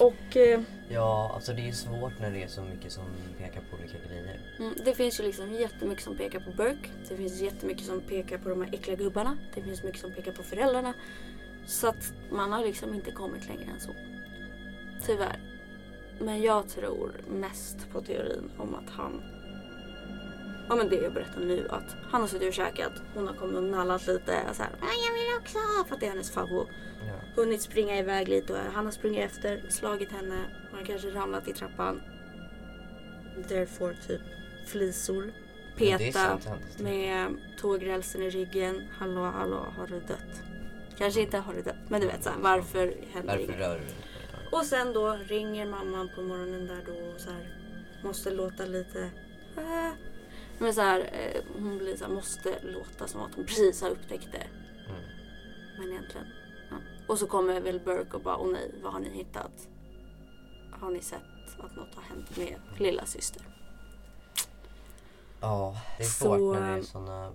[0.00, 3.04] och eh, Ja, alltså det är svårt när det är så mycket som
[3.38, 4.40] pekar på olika grejer.
[4.58, 6.88] mm, det finns ju liksom jättemycket som pekar på Burke.
[7.08, 9.38] Det finns jättemycket som pekar på de här äckliga gubbarna.
[9.54, 10.94] Det finns mycket som pekar på föräldrarna.
[11.66, 13.90] Så att man har liksom inte kommit längre än så.
[15.06, 15.40] Tyvärr.
[16.18, 19.22] Men jag tror mest på teorin om att han
[20.70, 22.92] Ja men det jag berättar nu att han har suttit och käkat.
[23.14, 24.72] Hon har kommit och nallat lite så här.
[24.80, 25.58] "Ah, jag vill också
[25.88, 26.68] för att det är hennes favorit.
[27.08, 27.42] Ja.
[27.42, 30.38] Hunnit springa iväg lite och han har sprungit efter, slagit henne.
[30.70, 32.02] Hon har kanske ramlat i trappan.
[33.48, 34.20] Therefore typ
[34.66, 35.32] flisor.
[35.76, 36.38] Peta
[36.78, 38.88] med tågrälsen i ryggen.
[38.98, 40.42] Hallå hallå har du dött?
[40.98, 44.56] Kanske inte har du dött men du vet så här, varför händer Varför rör du?
[44.56, 47.54] Och sen då ringer mamman på morgonen där då och så här,
[48.02, 49.10] måste låta lite...
[49.56, 50.09] Äh.
[50.60, 53.90] Men så här, eh, hon blir så här, måste låta som att hon precis har
[53.90, 54.46] upptäckt det.
[54.88, 55.00] Mm.
[55.78, 56.26] Men egentligen...
[56.70, 56.76] Ja.
[57.08, 59.68] Och så kommer väl Burke och bara, åh nej, vad har ni hittat?
[60.70, 61.20] Har ni sett
[61.58, 63.42] att något har hänt med lilla syster?
[65.40, 67.32] Ja, det är Så, svårt när det är eh, såna,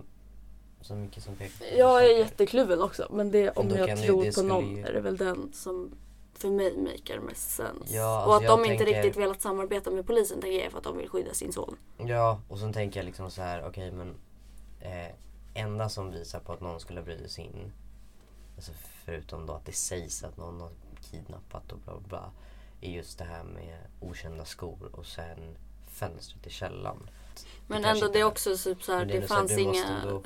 [0.80, 3.06] så mycket som pekar på Jag är jättekluven också.
[3.10, 5.90] Men det, om Men jag tror på någon ju- är det väl den som
[6.38, 7.90] för mig makar mest sens.
[7.90, 10.70] Ja, och alltså att jag de inte tänker- riktigt velat samarbeta med polisen tänker jag
[10.72, 11.76] för att de vill skydda sin son.
[11.98, 14.14] Ja, och sen tänker jag liksom så här, okej men
[14.80, 15.14] eh,
[15.54, 17.72] enda som visar på att någon skulle bry sig in,
[18.56, 18.72] alltså
[19.04, 20.70] förutom då att det sägs att någon har
[21.10, 22.30] kidnappat och bla bla bla,
[22.80, 25.56] är just det här med okända skor och sen
[25.86, 27.10] fönstret i källaren.
[27.66, 29.58] Men ändå inte det är också typ så här, det det, ändå så här, fanns
[29.58, 29.86] inga...
[29.86, 30.22] ändå-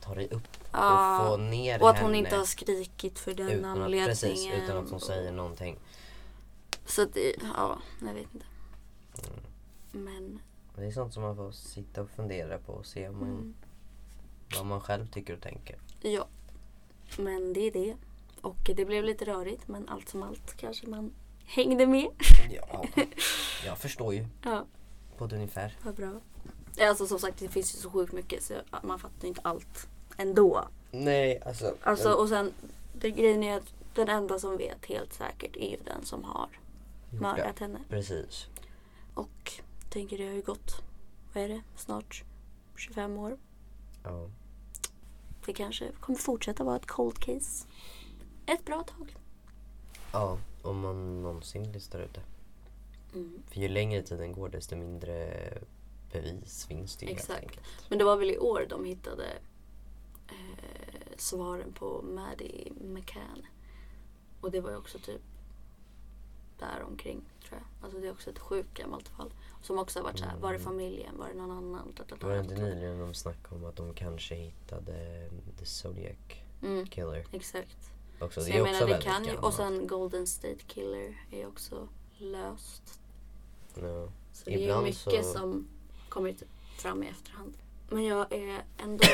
[0.00, 2.08] ta dig upp Ja, och få ner och att henne.
[2.08, 4.08] hon inte har skrikit för den utan att, anledningen.
[4.08, 5.78] precis, utan att hon säger någonting.
[6.86, 7.16] Så att,
[7.56, 8.46] ja, jag vet inte.
[9.28, 9.40] Mm.
[9.92, 10.40] Men,
[10.76, 13.54] Det är sånt som man får sitta och fundera på och se om man, mm,
[14.56, 15.76] vad man själv tycker och tänker.
[16.00, 16.26] ja.
[17.18, 17.96] Men det är det.
[18.40, 21.12] Och det blev lite rörigt men allt som allt kanske man
[21.44, 22.06] hängde med.
[22.50, 22.84] Ja,
[23.66, 24.64] jag förstår ju Ja,
[25.18, 25.76] på ett ungefär.
[25.82, 26.20] vad bra.
[26.88, 30.68] Alltså som sagt det finns ju så sjukt mycket så man fattar inte allt ändå.
[30.90, 31.74] Nej, alltså.
[31.82, 32.52] Alltså och sen
[32.92, 36.48] det grejen är att den enda som vet helt säkert är ju den som har
[37.10, 37.78] mördat henne.
[37.88, 38.46] Precis.
[39.14, 39.52] Och
[39.90, 40.82] tänker det har ju gått,
[41.32, 42.24] vad är det, snart
[42.76, 43.36] 25 år.
[44.04, 44.28] Ja.
[45.46, 47.66] Det kanske kommer fortsätta vara ett cold case.
[48.46, 49.16] Ett bra tag.
[50.12, 52.22] ja, om man någonsin listar ut det.
[53.14, 53.42] Mm.
[53.50, 55.38] För ju längre tiden går desto mindre
[56.12, 57.60] bevis finns det ju Exakt.
[57.88, 59.26] Men det var väl i år de hittade
[60.28, 63.46] eh, svaren på Maddie McCann.
[64.40, 65.20] Och det var ju också typ
[66.58, 67.84] där omkring tror jag.
[67.84, 69.32] Alltså det är också ett sjukt gammalt fall.
[69.62, 71.94] Som också har varit så här, var det familjen, var det någon annan?
[72.20, 76.16] Var det inte nyligen de snackade om att de kanske hittade The Zodiac
[76.62, 77.26] Mm, Killer?
[77.32, 77.76] exakt.
[78.20, 78.40] Också.
[78.40, 81.24] Så Det är jag också menar det väldigt kan ju, och sen Golden State Killer
[81.30, 81.88] är också
[82.18, 83.00] löst.
[83.74, 84.08] Ja.
[84.32, 85.68] Så det är ju Ibland mycket så- som
[86.10, 86.34] kommer
[86.78, 87.54] fram i efterhand.
[87.88, 89.04] Men jag är ändå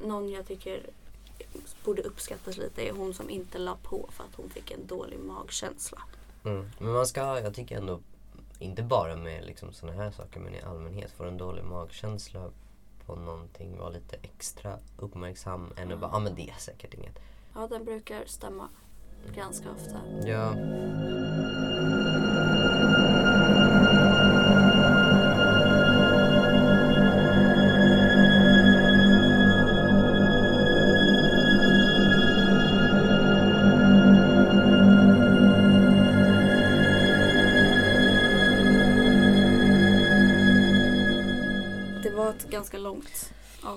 [0.06, 0.86] någon jag tycker
[1.84, 5.18] borde uppskattas lite är hon som inte la på för att hon fick en dålig
[5.18, 6.02] magkänsla.
[6.44, 6.70] Mm.
[6.78, 8.00] Men man ska, jag tycker ändå,
[8.58, 12.50] inte bara med liksom såna här saker men i allmänhet, får en dålig magkänsla
[13.06, 16.94] på någonting, vara lite extra uppmärksam än att bara, ja ah, men det är säkert
[16.94, 17.18] inget.
[17.54, 18.68] Ja, den brukar stämma
[19.34, 20.00] ganska ofta.
[20.26, 20.54] Ja.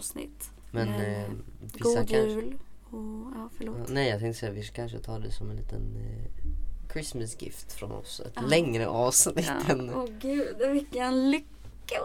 [0.05, 0.51] Avsnitt.
[0.71, 1.29] Men Men, eh,
[1.61, 2.17] vissa God kanske...
[2.17, 3.89] jul och ja, förlåt.
[3.89, 7.91] Nej jag tänkte säga vi kanske tar det som en liten eh, Christmas gift från
[7.91, 8.19] oss.
[8.19, 8.41] Ett Ja.
[8.41, 9.73] längre avsnitt Ja.
[9.73, 9.93] än...
[9.93, 11.45] Åh gud, vilken lycka!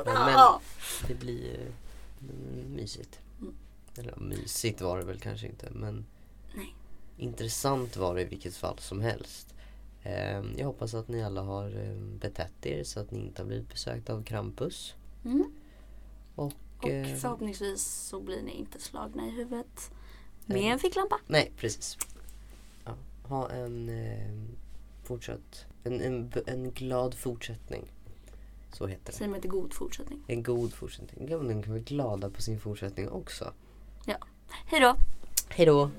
[0.05, 0.61] Men
[1.09, 2.27] det blir eh,
[2.75, 3.21] mysigt.
[3.41, 3.55] Mm.
[3.97, 6.07] Eller mysigt var det väl kanske inte men
[6.57, 6.75] Nej.
[7.17, 9.55] intressant var det i vilket fall som helst.
[10.03, 13.47] Eh, jag hoppas att ni alla har eh, betett er så att ni inte har
[13.47, 14.95] blivit besökta av Krampus.
[15.25, 15.45] Mm.
[16.35, 19.91] Och, Och eh, förhoppningsvis så blir ni inte slagna i huvudet
[20.47, 21.20] med en ficklampa.
[21.26, 21.99] Nej, precis.
[22.85, 24.55] Ja, ha en eh,
[25.05, 27.93] fortsatt, en, en, en glad fortsättning.
[28.72, 29.12] Så heter det.
[29.12, 30.24] Säger man inte god fortsättning.
[30.26, 31.28] En god fortsättning.
[31.28, 33.53] Ja, men kan vara glada på sin fortsättning också.
[34.70, 34.97] Hej då!
[35.49, 35.91] Hej då!